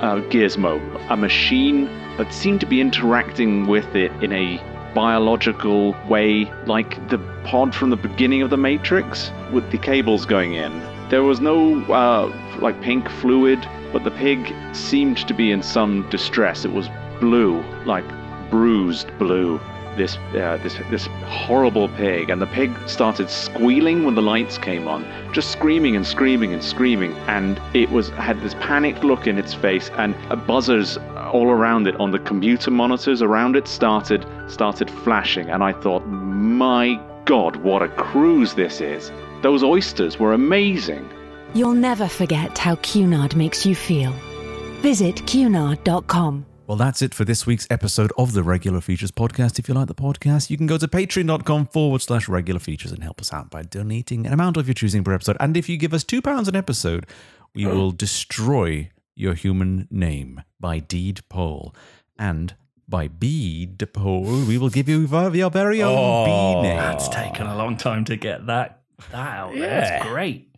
uh, 0.00 0.20
gizmo, 0.30 0.80
a 1.10 1.16
machine 1.16 1.84
that 2.16 2.32
seemed 2.32 2.60
to 2.60 2.66
be 2.66 2.80
interacting 2.80 3.66
with 3.66 3.94
it 3.94 4.10
in 4.22 4.32
a 4.32 4.60
biological 4.94 5.94
way, 6.08 6.50
like 6.66 7.08
the 7.08 7.18
pod 7.44 7.74
from 7.74 7.90
the 7.90 7.96
beginning 7.96 8.42
of 8.42 8.50
the 8.50 8.56
Matrix, 8.56 9.30
with 9.52 9.70
the 9.70 9.78
cables 9.78 10.26
going 10.26 10.54
in. 10.54 10.72
There 11.08 11.22
was 11.22 11.40
no 11.40 11.80
uh, 11.84 12.28
like 12.60 12.80
pink 12.80 13.08
fluid, 13.08 13.66
but 13.92 14.04
the 14.04 14.10
pig 14.10 14.54
seemed 14.72 15.18
to 15.28 15.34
be 15.34 15.50
in 15.50 15.62
some 15.62 16.08
distress. 16.10 16.64
It 16.64 16.72
was 16.72 16.88
blue, 17.20 17.62
like 17.84 18.04
bruised 18.50 19.16
blue 19.18 19.60
this 19.96 20.16
uh, 20.34 20.58
this 20.62 20.76
this 20.90 21.06
horrible 21.26 21.88
pig, 21.88 22.30
and 22.30 22.40
the 22.40 22.46
pig 22.46 22.70
started 22.86 23.28
squealing 23.28 24.04
when 24.04 24.14
the 24.14 24.22
lights 24.22 24.56
came 24.58 24.88
on, 24.88 25.04
just 25.32 25.50
screaming 25.50 25.96
and 25.96 26.06
screaming 26.06 26.52
and 26.52 26.62
screaming, 26.62 27.12
and 27.26 27.60
it 27.74 27.90
was 27.90 28.10
had 28.10 28.40
this 28.40 28.54
panicked 28.54 29.04
look 29.04 29.26
in 29.26 29.38
its 29.38 29.52
face, 29.52 29.90
and 29.98 30.14
buzzers 30.46 30.96
all 31.32 31.50
around 31.50 31.86
it 31.86 31.96
on 31.96 32.10
the 32.10 32.18
computer 32.20 32.70
monitors 32.70 33.22
around 33.22 33.56
it 33.56 33.66
started 33.68 34.26
started 34.48 34.90
flashing, 34.90 35.50
and 35.50 35.62
I 35.62 35.72
thought, 35.72 36.06
my 36.06 37.00
God, 37.24 37.56
what 37.56 37.82
a 37.82 37.88
cruise 37.88 38.54
this 38.54 38.80
is! 38.80 39.12
Those 39.42 39.62
oysters 39.62 40.18
were 40.18 40.32
amazing. 40.32 41.08
You'll 41.54 41.74
never 41.74 42.08
forget 42.08 42.56
how 42.56 42.76
Cunard 42.76 43.34
makes 43.36 43.66
you 43.66 43.74
feel. 43.74 44.12
Visit 44.80 45.26
cunard.com. 45.26 46.46
Well, 46.66 46.76
that's 46.76 47.02
it 47.02 47.14
for 47.14 47.24
this 47.24 47.46
week's 47.46 47.66
episode 47.68 48.12
of 48.16 48.32
the 48.32 48.44
Regular 48.44 48.80
Features 48.80 49.10
podcast. 49.10 49.58
If 49.58 49.68
you 49.68 49.74
like 49.74 49.88
the 49.88 49.94
podcast, 49.94 50.50
you 50.50 50.56
can 50.56 50.68
go 50.68 50.78
to 50.78 50.86
patreon.com 50.86 51.66
forward 51.66 52.00
slash 52.00 52.28
regular 52.28 52.60
features 52.60 52.92
and 52.92 53.02
help 53.02 53.20
us 53.20 53.32
out 53.32 53.50
by 53.50 53.62
donating 53.62 54.24
an 54.24 54.32
amount 54.32 54.56
of 54.56 54.68
your 54.68 54.74
choosing 54.74 55.02
per 55.02 55.12
episode. 55.12 55.36
And 55.40 55.56
if 55.56 55.68
you 55.68 55.76
give 55.76 55.92
us 55.92 56.04
£2 56.04 56.46
an 56.46 56.54
episode, 56.54 57.06
we 57.56 57.64
mm. 57.64 57.74
will 57.74 57.90
destroy 57.90 58.88
your 59.16 59.34
human 59.34 59.88
name 59.90 60.42
by 60.60 60.78
deed 60.78 61.22
poll. 61.28 61.74
And 62.16 62.54
by 62.88 63.08
bead 63.08 63.92
poll, 63.92 64.22
we 64.22 64.56
will 64.56 64.70
give 64.70 64.88
you 64.88 65.08
your 65.32 65.50
very 65.50 65.82
own 65.82 65.98
oh, 65.98 66.24
bee 66.24 66.68
name. 66.68 66.76
That's 66.76 67.08
taken 67.08 67.48
a 67.48 67.56
long 67.56 67.76
time 67.76 68.04
to 68.04 68.16
get 68.16 68.46
that, 68.46 68.82
that 69.10 69.38
out 69.38 69.54
there. 69.54 69.62
Yeah. 69.62 69.96
It's 69.96 70.06
great. 70.06 70.49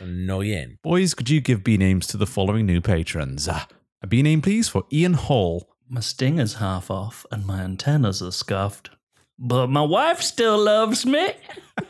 Annoying. 0.00 0.78
Boys, 0.82 1.14
could 1.14 1.30
you 1.30 1.40
give 1.40 1.64
bee 1.64 1.76
names 1.76 2.06
to 2.08 2.16
the 2.16 2.26
following 2.26 2.66
new 2.66 2.80
patrons? 2.80 3.48
Ah, 3.48 3.66
a 4.02 4.06
bee 4.06 4.22
name, 4.22 4.42
please, 4.42 4.68
for 4.68 4.84
Ian 4.92 5.14
Hall. 5.14 5.68
My 5.88 6.00
stinger's 6.00 6.54
half 6.54 6.90
off 6.90 7.24
and 7.32 7.46
my 7.46 7.60
antennas 7.60 8.22
are 8.22 8.32
scuffed. 8.32 8.90
But 9.38 9.68
my 9.68 9.82
wife 9.82 10.20
still 10.20 10.58
loves 10.58 11.06
me. 11.06 11.30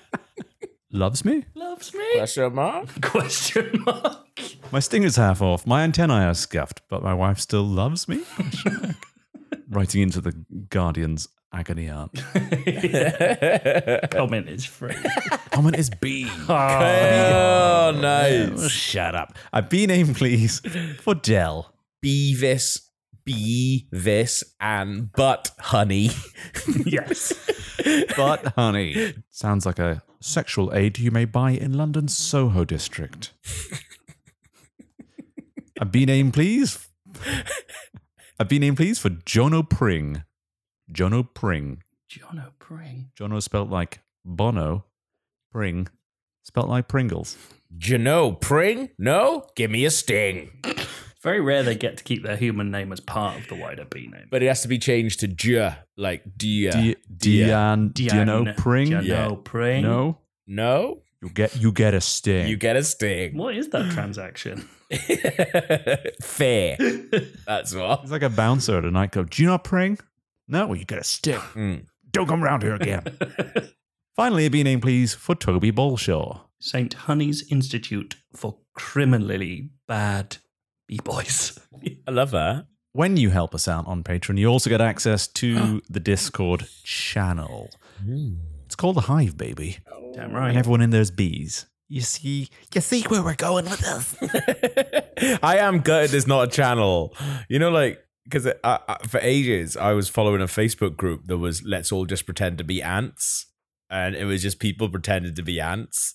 Loves 0.91 1.23
me? 1.23 1.45
Loves 1.55 1.93
me? 1.93 2.07
Question 2.15 2.55
mark? 2.55 3.01
Question 3.03 3.83
mark. 3.85 4.27
My 4.73 4.81
stinger's 4.81 5.17
half 5.17 5.43
off. 5.43 5.67
My 5.67 5.83
antennae 5.83 6.25
are 6.25 6.33
scuffed, 6.35 6.81
but 6.89 7.03
my 7.03 7.13
wife 7.13 7.39
still 7.39 7.63
loves 7.65 8.09
me? 8.09 8.23
Question 8.35 8.81
mark. 8.83 8.97
Writing 9.69 10.01
into 10.01 10.23
the 10.23 10.33
Guardian's 10.71 11.29
agony 11.53 11.89
aunt. 11.89 12.13
Comment 14.11 14.49
is 14.49 14.65
free. 14.65 14.95
Comment 15.51 15.77
is 15.77 15.91
B. 15.91 16.27
Oh, 16.49 16.55
oh 16.55 17.99
nice. 18.01 18.71
Shut 18.71 19.15
up. 19.15 19.37
A 19.53 19.63
B 19.63 19.87
name, 19.87 20.15
please, 20.15 20.61
for 21.01 21.15
Dell. 21.15 21.75
Beavis, 22.05 22.81
Beavis, 23.29 24.45
and 24.61 25.11
Butt 25.13 25.51
Honey. 25.59 26.11
yes. 26.87 27.33
But, 28.17 28.47
honey, 28.55 29.15
sounds 29.31 29.67
like 29.67 29.79
a 29.79 30.03
sexual 30.21 30.73
aid 30.75 30.99
you 30.99 31.11
may 31.11 31.25
buy 31.25 31.53
in 31.53 31.77
London's 31.77 32.17
Soho 32.17 32.65
district. 32.65 33.33
A 35.81 35.85
B 35.85 36.05
name, 36.05 36.33
please. 36.33 36.89
A 38.39 38.45
B 38.45 38.59
name, 38.59 38.77
please, 38.77 38.99
for 38.99 39.11
Jono 39.11 39.69
Pring. 39.69 40.23
Jono 40.92 41.27
Pring. 41.35 41.83
Jono 42.11 42.53
Pring. 42.59 43.11
Jono 43.18 43.42
spelt 43.42 43.70
like 43.70 44.01
Bono. 44.24 44.85
Pring 45.53 45.88
spelt 46.44 46.68
like 46.68 46.88
Pringles. 46.88 47.37
Jono 47.77 48.40
Pring? 48.40 48.90
No? 48.98 49.44
Give 49.57 49.70
me 49.70 49.85
a 49.85 49.90
sting. 49.90 50.51
Very 51.22 51.40
rare 51.40 51.62
they 51.62 51.74
get 51.74 51.96
to 51.98 52.05
keep 52.05 52.22
their 52.22 52.37
human 52.37 52.70
name 52.70 52.92
as 52.92 53.01
part 53.01 53.37
of 53.38 53.48
the 53.48 53.55
wider 53.57 53.85
B 53.85 54.07
name. 54.11 54.29
But 54.31 54.42
it 54.42 54.46
has 54.46 54.62
to 54.62 54.68
be 54.68 54.79
changed 54.79 55.20
to 55.20 55.29
J, 55.29 55.74
like 55.96 56.22
Dia. 56.38 56.70
Di- 56.72 56.96
Dian, 57.16 57.90
Diano 57.90 58.57
Pring. 58.57 58.88
Diano 58.90 59.05
Yeah. 59.05 59.35
Pring. 59.44 59.83
No, 59.83 60.18
No? 60.46 61.03
you 61.20 61.29
get 61.31 61.57
you 61.57 61.72
get 61.72 61.92
a 61.94 62.01
sting. 62.01 62.46
You 62.48 62.57
get 62.57 62.77
a 62.77 62.85
sting. 62.85 63.37
What 63.37 63.57
is 63.57 63.68
that 63.70 63.90
transaction? 63.92 64.68
Fair. 66.22 66.77
That's 67.46 67.74
what. 67.74 68.01
It's 68.03 68.12
like 68.12 68.22
a 68.22 68.31
bouncer 68.31 68.79
at 68.79 68.85
a 68.85 68.90
nightclub. 68.90 69.31
Do 69.31 69.42
you 69.42 69.48
not 69.48 69.64
pring? 69.64 69.98
No, 70.49 70.67
well, 70.67 70.77
you 70.77 70.85
get 70.85 70.99
a 70.99 71.05
stick. 71.05 71.41
Mm. 71.55 71.87
Don't 72.11 72.27
come 72.27 72.43
round 72.43 72.63
here 72.63 72.75
again. 72.75 73.03
Finally, 74.17 74.47
a 74.47 74.51
B 74.51 74.63
name, 74.63 74.81
please, 74.81 75.15
for 75.15 75.35
Toby 75.35 75.71
Bolshaw. 75.71 76.41
St. 76.59 76.93
Honey's 76.95 77.47
Institute 77.53 78.17
for 78.35 78.57
Criminally 78.75 79.71
Bad 79.87 80.39
B-Boys. 80.87 81.59
I 82.07 82.11
love 82.11 82.31
that. 82.31 82.67
When 82.93 83.17
you 83.19 83.31
help 83.31 83.55
us 83.55 83.69
out 83.69 83.87
on 83.87 84.03
Patreon, 84.03 84.39
you 84.39 84.47
also 84.47 84.71
get 84.71 84.81
access 84.81 85.29
to 85.29 85.83
the 85.91 86.01
Discord 86.01 86.67
channel. 86.83 87.71
It's 88.65 88.75
called 88.75 88.97
the 88.97 89.03
Hive, 89.03 89.37
baby. 89.37 89.79
Damn 90.15 90.33
right. 90.33 90.49
And 90.49 90.59
everyone 90.59 90.81
in 90.81 90.91
there's 90.91 91.11
bees. 91.11 91.67
You 91.89 92.01
see, 92.01 92.49
you 92.75 92.81
see 92.81 93.03
where 93.03 93.23
we're 93.23 93.35
going 93.35 93.67
with 93.67 93.81
this. 93.81 95.39
I 95.43 95.59
am 95.59 95.81
gutted 95.81 96.11
there's 96.11 96.27
not 96.27 96.49
a 96.49 96.51
channel. 96.51 97.15
You 97.49 97.59
know, 97.59 97.71
like, 97.71 98.03
because 98.29 98.53
for 99.07 99.21
ages 99.23 99.77
I 99.77 99.93
was 99.93 100.09
following 100.09 100.43
a 100.43 100.47
Facebook 100.47 100.97
group 100.97 101.27
that 101.27 101.38
was 101.38 101.62
let's 101.62 101.91
all 101.93 102.05
just 102.05 102.27
pretend 102.27 102.59
to 102.59 102.64
be 102.64 102.83
ants. 102.83 103.47
And 103.91 104.14
it 104.14 104.27
was 104.27 104.43
just 104.43 104.59
people 104.59 104.88
pretending 104.91 105.35
to 105.35 105.43
be 105.43 105.61
ants. 105.61 106.14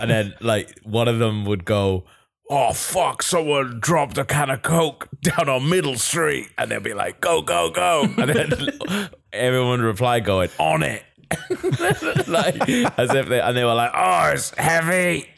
And 0.00 0.10
then, 0.10 0.34
like, 0.40 0.78
one 0.82 1.08
of 1.08 1.18
them 1.18 1.44
would 1.44 1.64
go, 1.64 2.04
Oh, 2.50 2.72
fuck, 2.72 3.22
someone 3.22 3.78
dropped 3.78 4.16
a 4.16 4.24
can 4.24 4.48
of 4.48 4.62
Coke 4.62 5.08
down 5.20 5.48
on 5.50 5.68
Middle 5.68 5.96
Street. 5.96 6.48
And 6.56 6.70
they'd 6.70 6.82
be 6.82 6.94
like, 6.94 7.20
Go, 7.20 7.42
go, 7.42 7.70
go. 7.70 8.02
And 8.16 8.30
then 8.30 9.10
everyone 9.32 9.80
would 9.80 9.86
reply, 9.86 10.20
going, 10.20 10.50
On 10.58 10.82
it. 10.82 11.04
like, 12.26 12.68
as 12.98 13.14
if 13.14 13.28
they, 13.28 13.40
and 13.40 13.56
they 13.56 13.64
were 13.64 13.74
like, 13.74 13.92
Oh, 13.94 14.30
it's 14.34 14.50
heavy. 14.56 15.28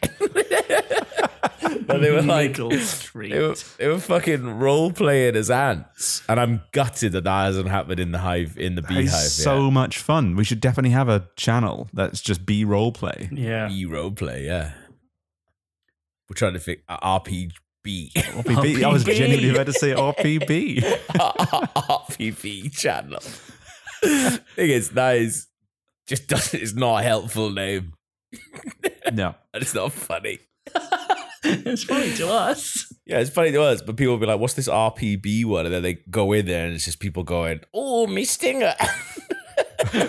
But 1.86 2.00
they 2.00 2.10
were 2.10 2.22
like, 2.22 2.50
Middle 2.52 2.72
Street. 2.78 3.32
they 3.32 3.40
were, 3.40 3.54
they 3.78 3.88
were 3.88 3.98
fucking 3.98 4.58
role 4.58 4.92
playing 4.92 5.36
as 5.36 5.50
ants, 5.50 6.22
and 6.28 6.40
I'm 6.40 6.62
gutted 6.72 7.12
that 7.12 7.24
that 7.24 7.44
hasn't 7.46 7.68
happened 7.68 8.00
in 8.00 8.12
the 8.12 8.18
hive 8.18 8.56
in 8.58 8.74
the 8.74 8.82
beehive. 8.82 9.04
It's 9.04 9.32
so 9.32 9.70
much 9.70 9.98
fun. 9.98 10.36
We 10.36 10.44
should 10.44 10.60
definitely 10.60 10.90
have 10.90 11.08
a 11.08 11.28
channel 11.36 11.88
that's 11.92 12.20
just 12.20 12.44
B 12.46 12.64
role 12.64 12.92
play. 12.92 13.28
yeah. 13.32 13.68
bee 13.68 13.84
role 13.86 14.10
play, 14.12 14.46
yeah. 14.46 14.72
We're 16.28 16.34
trying 16.34 16.52
to 16.52 16.60
think 16.60 16.80
uh, 16.88 17.18
RPB, 17.18 17.52
RPB. 18.12 18.84
I 18.84 18.92
was 18.92 19.04
RPB. 19.04 19.16
genuinely 19.16 19.50
about 19.50 19.66
to 19.66 19.72
say 19.72 19.92
RPB. 19.92 20.80
RPB 21.10 22.72
channel. 22.72 23.20
Thing 23.20 24.70
is, 24.70 24.90
that 24.90 25.16
is 25.16 25.48
just 26.06 26.26
doesn't. 26.28 26.60
It's 26.62 26.74
not 26.74 27.00
a 27.00 27.02
helpful 27.02 27.50
name, 27.50 27.94
no. 29.12 29.34
and 29.54 29.62
it's 29.62 29.74
not 29.74 29.92
funny. 29.92 30.40
it's 31.44 31.84
funny 31.84 32.12
to 32.16 32.28
us. 32.28 32.92
Yeah, 33.06 33.18
it's 33.18 33.30
funny 33.30 33.52
to 33.52 33.62
us, 33.62 33.80
but 33.82 33.96
people 33.96 34.14
will 34.14 34.20
be 34.20 34.26
like, 34.26 34.40
"What's 34.40 34.54
this 34.54 34.68
RPB 34.68 35.44
one?" 35.46 35.64
And 35.66 35.74
then 35.74 35.82
they 35.82 35.94
go 36.10 36.32
in 36.32 36.46
there, 36.46 36.66
and 36.66 36.74
it's 36.74 36.84
just 36.84 37.00
people 37.00 37.22
going, 37.24 37.60
"Oh, 37.74 38.06
me 38.06 38.24
stinger." 38.24 38.74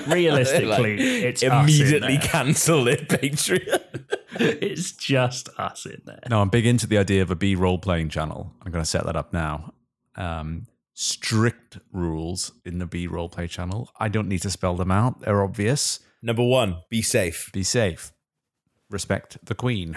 Realistically, 0.07 0.67
Like, 0.67 0.99
it's 0.99 1.43
immediately 1.43 2.17
there. 2.17 2.27
cancel 2.27 2.87
it, 2.87 3.07
Patreon. 3.07 3.81
It's 4.33 4.93
just 4.93 5.49
us 5.59 5.85
in 5.85 6.01
there. 6.05 6.21
No, 6.29 6.41
I'm 6.41 6.47
big 6.49 6.65
into 6.65 6.87
the 6.87 6.97
idea 6.97 7.21
of 7.21 7.31
a 7.31 7.35
B 7.35 7.53
role 7.53 7.77
playing 7.77 8.09
channel. 8.09 8.53
I'm 8.65 8.71
going 8.71 8.83
to 8.83 8.89
set 8.89 9.05
that 9.05 9.15
up 9.17 9.33
now. 9.33 9.73
Um, 10.15 10.67
strict 10.93 11.77
rules 11.91 12.53
in 12.65 12.79
the 12.79 12.85
B 12.85 13.07
role 13.07 13.27
play 13.27 13.47
channel. 13.47 13.91
I 13.99 14.07
don't 14.07 14.29
need 14.29 14.41
to 14.43 14.49
spell 14.49 14.75
them 14.77 14.89
out. 14.89 15.19
They're 15.19 15.43
obvious. 15.43 15.99
Number 16.23 16.43
one, 16.43 16.77
be 16.89 17.01
safe. 17.01 17.49
Be 17.53 17.61
safe. 17.63 18.13
Respect 18.89 19.37
the 19.45 19.53
queen. 19.53 19.95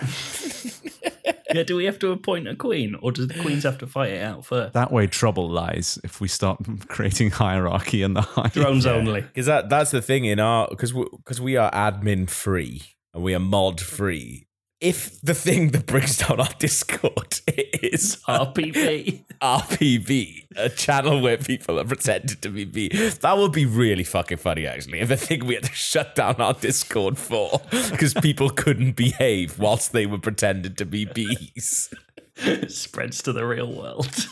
Yeah, 1.54 1.62
do 1.66 1.76
we 1.76 1.84
have 1.84 1.98
to 2.00 2.10
appoint 2.10 2.48
a 2.48 2.56
queen, 2.56 2.96
or 3.00 3.12
do 3.12 3.26
the 3.26 3.38
queens 3.40 3.62
have 3.62 3.78
to 3.78 3.86
fight 3.86 4.10
it 4.10 4.22
out 4.22 4.44
first? 4.44 4.74
That 4.74 4.92
way, 4.92 5.06
trouble 5.06 5.48
lies 5.48 5.98
if 6.04 6.20
we 6.20 6.28
start 6.28 6.60
creating 6.88 7.30
hierarchy 7.30 8.02
in 8.02 8.14
the 8.14 8.22
hive. 8.22 8.52
Thrones 8.52 8.86
only. 8.86 9.22
Because 9.22 9.46
that 9.46 9.68
that's 9.68 9.90
the 9.90 10.02
thing 10.02 10.24
in 10.24 10.40
our 10.40 10.68
because 10.68 10.92
because 10.92 11.40
we 11.40 11.56
are 11.56 11.70
admin 11.70 12.28
free 12.28 12.82
and 13.12 13.22
we 13.22 13.34
are 13.34 13.40
mod 13.40 13.80
free. 13.80 14.46
If 14.85 15.18
the 15.23 15.33
thing 15.33 15.70
that 15.70 15.87
brings 15.87 16.18
down 16.18 16.40
our 16.40 16.49
Discord 16.59 17.40
is 17.47 18.18
RPP. 18.29 19.25
RPB, 19.40 20.47
a 20.57 20.68
channel 20.68 21.23
where 21.23 21.38
people 21.38 21.81
are 21.81 21.87
pretending 21.87 22.37
to 22.37 22.51
be 22.51 22.66
B, 22.66 22.88
that 22.90 23.38
would 23.38 23.53
be 23.53 23.64
really 23.64 24.05
fucking 24.05 24.37
funny 24.37 24.66
actually. 24.66 25.01
If 25.01 25.09
the 25.09 25.16
thing 25.16 25.47
we 25.47 25.55
had 25.55 25.64
to 25.64 25.73
shut 25.73 26.14
down 26.14 26.35
our 26.35 26.53
Discord 26.53 27.16
for 27.16 27.62
because 27.70 28.12
people 28.12 28.51
couldn't 28.51 28.92
behave 28.92 29.59
whilst 29.59 29.92
they 29.92 30.05
were 30.05 30.18
pretending 30.18 30.75
to 30.75 30.85
be 30.85 31.07
bees. 31.07 31.88
Spreads 32.68 33.23
to 33.23 33.33
the 33.33 33.47
real 33.47 33.73
world. 33.73 34.29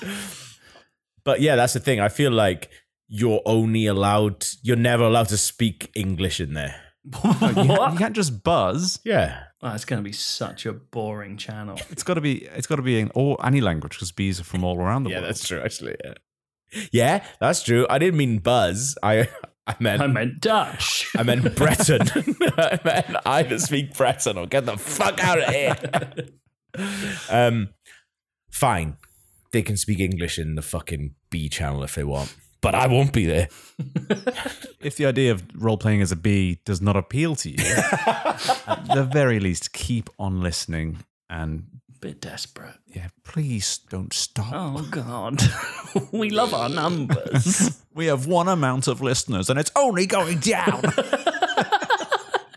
But 1.25 1.41
yeah, 1.41 1.57
that's 1.57 1.73
the 1.73 1.81
thing. 1.81 1.99
I 1.99 2.11
feel 2.11 2.31
like 2.31 2.69
you're 3.09 3.41
only 3.47 3.87
allowed, 3.87 4.45
you're 4.61 4.77
never 4.77 5.05
allowed 5.05 5.29
to 5.29 5.38
speak 5.38 5.91
English 5.95 6.41
in 6.41 6.53
there. 6.53 6.75
You, 7.25 7.33
can't, 7.33 7.93
you 7.95 7.99
can't 7.99 8.15
just 8.15 8.45
buzz. 8.45 9.01
Yeah. 9.03 9.45
Oh, 9.64 9.72
it's 9.75 9.85
going 9.85 10.03
to 10.03 10.05
be 10.05 10.12
such 10.12 10.66
a 10.66 10.72
boring 10.72 11.37
channel. 11.37 11.79
It's 11.90 12.03
got 12.03 12.14
to 12.14 12.20
be. 12.20 12.46
It's 12.46 12.66
got 12.66 12.77
to 12.77 12.83
be 12.83 12.98
in 12.98 13.11
all 13.11 13.38
any 13.44 13.61
language 13.61 13.92
because 13.92 14.11
bees 14.12 14.40
are 14.40 14.44
from 14.44 14.64
all 14.64 14.79
around 14.79 15.05
the 15.05 15.11
Yeah, 15.11 15.16
world. 15.16 15.25
Yeah, 15.25 15.29
that's 15.29 15.46
true. 15.48 15.61
Actually, 15.61 15.96
yeah. 16.05 16.14
yeah, 16.92 17.25
that's 17.40 17.62
true. 17.62 17.87
I 17.88 17.98
didn't 17.98 18.16
mean 18.16 18.38
buzz. 18.38 18.96
I 19.03 19.29
I 19.66 19.77
meant 19.79 20.03
I 20.03 20.09
meant 20.09 20.40
Dutch. 20.40 21.09
I 21.16 21.22
meant 21.22 21.55
Breton. 21.55 22.09
I 22.59 22.81
meant 22.85 23.16
either 23.25 23.59
speak 23.61 23.94
Breton 23.96 24.37
or 24.37 24.46
get 24.48 24.66
the 24.66 24.77
fuck 24.77 25.22
out 25.22 25.38
of 25.38 25.48
here. 25.55 25.77
um, 27.31 27.68
fine. 28.51 28.96
They 29.53 29.62
can 29.62 29.77
speak 29.77 30.01
English 30.01 30.38
in 30.38 30.55
the 30.57 30.62
fucking 30.62 31.14
B 31.31 31.48
channel 31.48 31.85
if 31.85 31.94
they 31.94 32.05
want, 32.05 32.35
but 32.62 32.75
I 32.75 32.87
won't 32.87 33.12
be 33.12 33.27
there. 33.27 33.48
If 34.81 34.96
the 34.96 35.07
idea 35.07 35.31
of 35.31 35.44
role 35.55 35.77
playing 35.79 36.03
as 36.03 36.11
a 36.11 36.16
bee 36.16 36.59
does 36.64 36.81
not 36.83 36.96
appeal 36.96 37.37
to 37.37 37.48
you, 37.51 37.57
at 37.64 38.85
the 38.92 39.05
very 39.05 39.38
least, 39.38 39.72
keep 39.72 40.11
on 40.18 40.40
listening 40.40 41.05
and 41.31 41.66
Bit 42.01 42.20
desperate. 42.20 42.75
yeah, 42.88 43.09
please 43.22 43.79
don't 43.88 44.12
stop. 44.12 44.53
Oh, 44.53 44.85
God. 44.90 45.40
we 46.12 46.31
love 46.31 46.53
our 46.53 46.68
numbers. 46.68 47.79
We 47.94 48.07
have 48.07 48.27
one 48.27 48.48
amount 48.48 48.88
of 48.88 49.01
listeners 49.03 49.51
and 49.51 49.59
it's 49.61 49.70
only 49.77 50.07
going 50.07 50.38
down. 50.40 50.83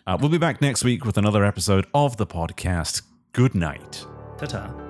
uh, 0.07 0.17
we'll 0.19 0.29
be 0.29 0.37
back 0.39 0.61
next 0.61 0.83
week 0.83 1.05
with 1.05 1.17
another 1.17 1.43
episode 1.45 1.85
of 1.93 2.15
the 2.17 2.25
podcast. 2.25 3.01
Good 3.33 3.53
night. 3.53 4.05
Ta 4.37 4.45
ta. 4.45 4.84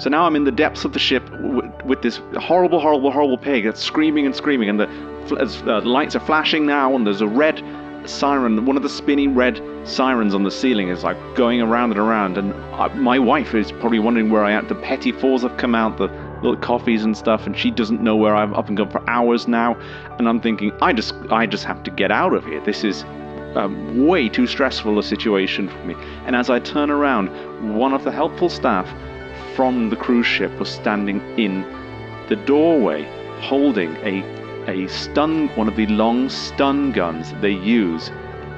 So 0.00 0.08
now 0.08 0.24
I'm 0.24 0.34
in 0.34 0.44
the 0.44 0.50
depths 0.50 0.86
of 0.86 0.94
the 0.94 0.98
ship 0.98 1.28
w- 1.30 1.70
with 1.84 2.00
this 2.00 2.22
horrible, 2.38 2.80
horrible, 2.80 3.10
horrible 3.10 3.36
pig 3.36 3.64
that's 3.64 3.82
screaming 3.82 4.24
and 4.24 4.34
screaming, 4.34 4.70
and 4.70 4.80
the 4.80 4.86
fl- 5.26 5.70
uh, 5.70 5.82
lights 5.82 6.16
are 6.16 6.20
flashing 6.20 6.64
now, 6.64 6.96
and 6.96 7.06
there's 7.06 7.20
a 7.20 7.26
red 7.26 7.62
siren. 8.06 8.64
One 8.64 8.78
of 8.78 8.82
the 8.82 8.88
spinny 8.88 9.28
red 9.28 9.60
sirens 9.84 10.34
on 10.34 10.42
the 10.42 10.50
ceiling 10.50 10.88
is 10.88 11.04
like 11.04 11.18
going 11.34 11.60
around 11.60 11.90
and 11.90 12.00
around, 12.00 12.38
and 12.38 12.54
I, 12.74 12.88
my 12.94 13.18
wife 13.18 13.54
is 13.54 13.72
probably 13.72 13.98
wondering 13.98 14.30
where 14.30 14.42
I 14.42 14.52
am. 14.52 14.66
The 14.68 14.74
petit 14.74 15.12
fours 15.12 15.42
have 15.42 15.58
come 15.58 15.74
out, 15.74 15.98
the 15.98 16.06
little 16.42 16.56
coffees 16.56 17.04
and 17.04 17.14
stuff, 17.14 17.46
and 17.46 17.54
she 17.54 17.70
doesn't 17.70 18.00
know 18.00 18.16
where 18.16 18.34
I'm 18.34 18.54
up 18.54 18.68
and 18.68 18.78
gone 18.78 18.88
for 18.88 19.06
hours 19.06 19.48
now. 19.48 19.78
And 20.18 20.26
I'm 20.26 20.40
thinking, 20.40 20.72
I 20.80 20.94
just, 20.94 21.12
I 21.28 21.44
just 21.44 21.64
have 21.64 21.82
to 21.82 21.90
get 21.90 22.10
out 22.10 22.32
of 22.32 22.46
here. 22.46 22.62
This 22.64 22.84
is 22.84 23.02
um, 23.54 24.06
way 24.06 24.30
too 24.30 24.46
stressful 24.46 24.98
a 24.98 25.02
situation 25.02 25.68
for 25.68 25.84
me. 25.84 25.94
And 26.24 26.34
as 26.34 26.48
I 26.48 26.58
turn 26.58 26.90
around, 26.90 27.28
one 27.76 27.92
of 27.92 28.04
the 28.04 28.10
helpful 28.10 28.48
staff 28.48 28.88
from 29.54 29.90
the 29.90 29.96
cruise 29.96 30.26
ship 30.26 30.52
was 30.58 30.68
standing 30.68 31.20
in 31.38 31.62
the 32.28 32.36
doorway 32.36 33.02
holding 33.40 33.94
a 33.96 34.22
a 34.68 34.86
stun 34.88 35.48
one 35.56 35.68
of 35.68 35.76
the 35.76 35.86
long 35.86 36.28
stun 36.28 36.92
guns 36.92 37.30
that 37.32 37.40
they 37.40 37.50
use 37.50 38.10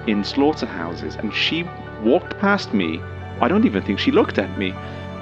in 0.07 0.25
slaughterhouses. 0.25 1.15
And 1.17 1.33
she 1.33 1.65
walked 2.03 2.39
past 2.39 2.75
me. 2.75 3.01
I 3.41 3.49
don't 3.49 3.65
even 3.65 3.83
think 3.83 3.99
she 3.99 4.11
looked 4.11 4.39
at 4.39 4.59
me. 4.59 4.73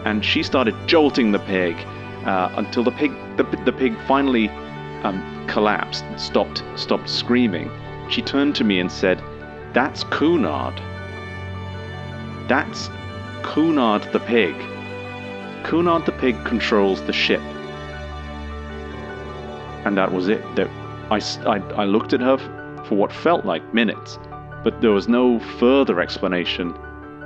And 0.05 0.25
she 0.25 0.43
started 0.43 0.75
jolting 0.87 1.33
the 1.33 1.39
pig 1.39 1.77
uh, 2.25 2.51
until 2.57 2.83
the 2.83 2.91
pig 2.91 3.13
the, 3.37 3.45
the 3.65 3.73
pig 3.73 3.95
finally 4.07 4.49
um, 5.05 5.47
collapsed 5.47 6.05
stopped 6.17 6.63
stopped 6.77 7.09
screaming. 7.09 7.71
She 8.09 8.23
turned 8.23 8.57
to 8.57 8.65
me 8.65 8.81
and 8.81 8.91
said 8.91 9.23
that's 9.73 10.05
Cunard. 10.05 10.81
That's 12.49 12.89
Cunard 13.43 14.11
the 14.13 14.21
pig 14.21 14.55
Cunard 15.71 16.05
the 16.05 16.11
pig 16.11 16.35
controls 16.45 17.01
the 17.03 17.13
ship. 17.13 17.41
And 19.85 19.97
that 19.97 20.13
was 20.13 20.27
it. 20.27 20.43
That 20.57 20.69
I, 21.13 21.21
I- 21.49 21.83
I 21.83 21.85
looked 21.85 22.13
at 22.13 22.21
her 22.21 22.39
for 22.89 22.97
what 22.97 23.13
felt 23.13 23.45
like 23.45 23.73
minutes, 23.73 24.19
but 24.65 24.81
there 24.81 24.91
was 24.91 25.07
no 25.07 25.39
further 25.61 26.01
explanation 26.01 26.75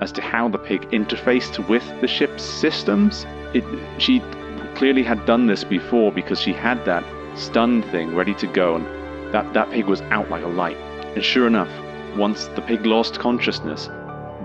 as 0.03 0.13
to 0.13 0.21
how 0.21 0.49
the 0.49 0.59
pig 0.59 0.83
interfaced 0.91 1.67
with 1.71 1.83
the 2.03 2.07
ship's 2.07 2.43
systems. 2.43 3.25
It, 3.55 3.65
she 3.97 4.21
clearly 4.75 5.03
had 5.03 5.25
done 5.25 5.47
this 5.47 5.65
before 5.65 6.13
because 6.13 6.39
she 6.39 6.53
had 6.53 6.85
that 6.85 7.03
stun 7.39 7.83
thing 7.85 8.15
ready 8.15 8.35
to 8.35 8.47
go, 8.47 8.75
and 8.77 8.85
that, 9.33 9.55
that 9.55 9.71
pig 9.71 9.87
was 9.87 10.03
out 10.03 10.29
like 10.29 10.45
a 10.45 10.49
light. 10.49 10.77
And 11.17 11.25
sure 11.25 11.47
enough, 11.47 11.71
once 12.15 12.45
the 12.49 12.61
pig 12.61 12.85
lost 12.85 13.19
consciousness, 13.19 13.87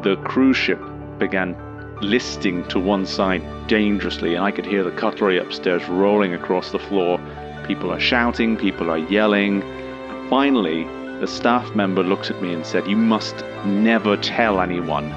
the 0.04 0.16
cruise 0.24 0.56
ship 0.56 0.80
began 1.18 1.54
listing 2.02 2.64
to 2.70 2.80
one 2.80 3.06
side 3.06 3.44
dangerously, 3.68 4.36
and 4.36 4.44
I 4.44 4.52
could 4.52 4.66
hear 4.66 4.84
the 4.84 4.92
cutlery 4.92 5.38
upstairs 5.38 5.88
rolling 5.88 6.34
across 6.34 6.72
the 6.72 6.80
floor. 6.80 7.20
People 7.66 7.92
are 7.92 8.00
shouting, 8.00 8.58
people 8.58 8.90
are 8.90 8.98
yelling. 8.98 9.62
Finally, 10.30 10.86
the 11.20 11.28
staff 11.28 11.76
member 11.76 12.04
looks 12.04 12.30
at 12.30 12.42
me 12.42 12.54
and 12.54 12.66
said, 12.66 12.88
You 12.88 12.96
must 12.96 13.44
never 13.66 14.16
tell 14.18 14.62
anyone 14.62 15.10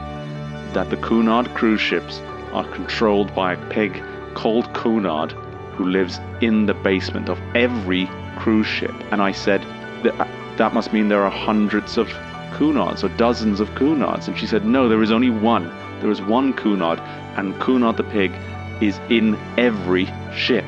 that 0.73 0.91
the 0.91 0.97
Cunard 0.97 1.55
cruise 1.55 1.81
ships 1.81 2.21
are 2.53 2.69
controlled 2.71 3.35
by 3.35 3.53
a 3.53 3.69
pig 3.71 4.03
called 4.35 4.73
Cunard 4.75 5.33
who 5.75 5.85
lives 5.85 6.19
in 6.41 6.67
the 6.67 6.75
basement 6.75 7.29
of 7.29 7.39
every 7.55 8.09
cruise 8.37 8.67
ship. 8.67 8.95
And 9.11 9.23
I 9.23 9.33
said, 9.33 9.63
that, 10.03 10.29
that 10.59 10.75
must 10.75 10.93
mean 10.93 11.09
there 11.09 11.25
are 11.25 11.31
hundreds 11.31 11.97
of 11.97 12.09
Cunards 12.53 13.03
or 13.03 13.09
dozens 13.11 13.61
of 13.61 13.69
Cunards. 13.75 14.29
And 14.29 14.37
she 14.37 14.47
said, 14.47 14.65
No, 14.65 14.89
there 14.89 15.03
is 15.03 15.11
only 15.11 15.31
one. 15.31 15.71
There 16.03 16.11
is 16.11 16.21
one 16.21 16.53
Cunard, 16.53 17.01
and 17.37 17.59
Cunard 17.61 17.97
the 17.97 18.05
pig 18.05 18.33
is 18.81 18.99
in 19.09 19.39
every 19.57 20.13
ship. 20.35 20.65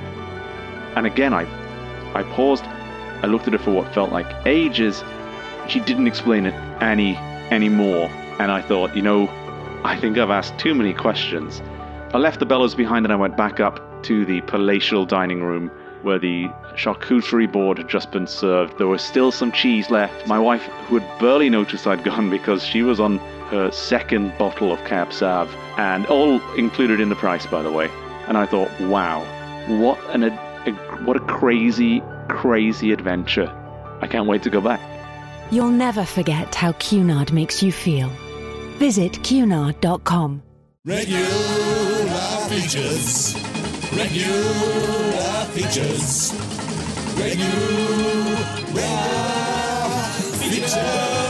And 0.97 1.07
again, 1.07 1.35
I, 1.35 1.43
I 2.14 2.22
paused. 2.22 2.64
I 2.64 3.26
looked 3.26 3.47
at 3.47 3.53
her 3.53 3.59
for 3.59 3.72
what 3.72 3.93
felt 3.93 4.12
like 4.12 4.26
ages. 4.47 5.03
She 5.68 5.80
didn't 5.80 6.07
explain 6.07 6.47
it 6.47 6.55
any 6.80 7.16
anymore, 7.51 8.09
and 8.39 8.53
I 8.53 8.62
thought, 8.62 8.95
you 8.95 9.03
know, 9.03 9.28
I 9.85 9.99
think 9.99 10.16
I've 10.16 10.30
asked 10.30 10.57
too 10.59 10.74
many 10.74 10.95
questions. 10.95 11.61
I 12.14 12.18
left 12.18 12.39
the 12.39 12.47
bellows 12.47 12.74
behind 12.74 13.05
and 13.05 13.12
I 13.12 13.16
went 13.16 13.37
back 13.37 13.59
up 13.59 14.05
to 14.05 14.24
the 14.24 14.41
palatial 14.43 15.05
dining 15.05 15.43
room 15.43 15.70
where 16.03 16.18
the 16.18 16.47
charcuterie 16.76 17.51
board 17.51 17.78
had 17.78 17.89
just 17.89 18.12
been 18.12 18.26
served. 18.26 18.78
There 18.78 18.87
was 18.87 19.03
still 19.03 19.32
some 19.32 19.51
cheese 19.51 19.91
left. 19.91 20.26
My 20.26 20.39
wife, 20.39 20.62
who 20.87 20.99
had 20.99 21.18
barely 21.18 21.51
noticed 21.51 21.87
I'd 21.87 22.05
gone 22.05 22.30
because 22.39 22.62
she 22.62 22.82
was 22.82 23.01
on 23.01 23.18
her 23.51 23.70
second 23.70 24.36
bottle 24.38 24.72
of 24.72 24.84
Cab 24.84 25.12
Sav, 25.12 25.55
and 25.76 26.07
all 26.07 26.40
included 26.55 27.01
in 27.01 27.09
the 27.09 27.16
price, 27.16 27.47
by 27.47 27.62
the 27.62 27.72
way. 27.72 27.90
And 28.26 28.36
I 28.38 28.47
thought, 28.47 28.70
wow, 28.80 29.20
what 29.68 29.99
an 30.14 30.24
a, 30.24 30.72
what 31.05 31.16
a 31.16 31.20
crazy, 31.20 32.03
crazy 32.28 32.92
adventure! 32.92 33.53
I 34.01 34.07
can't 34.07 34.26
wait 34.26 34.42
to 34.45 34.51
go 34.51 34.61
back. 34.61 34.80
You'll 35.51 35.70
never 35.70 36.05
forget 36.05 36.55
how 36.55 36.72
Cunard 36.72 37.32
makes 37.32 37.62
you 37.62 37.70
feel. 37.70 38.09
Visit 38.78 39.22
cunard.com. 39.22 40.42
Regular 40.84 41.24
features. 42.49 43.34
Regular 43.92 45.45
features. 45.53 46.32
Regular 47.16 48.36
features. 50.40 51.24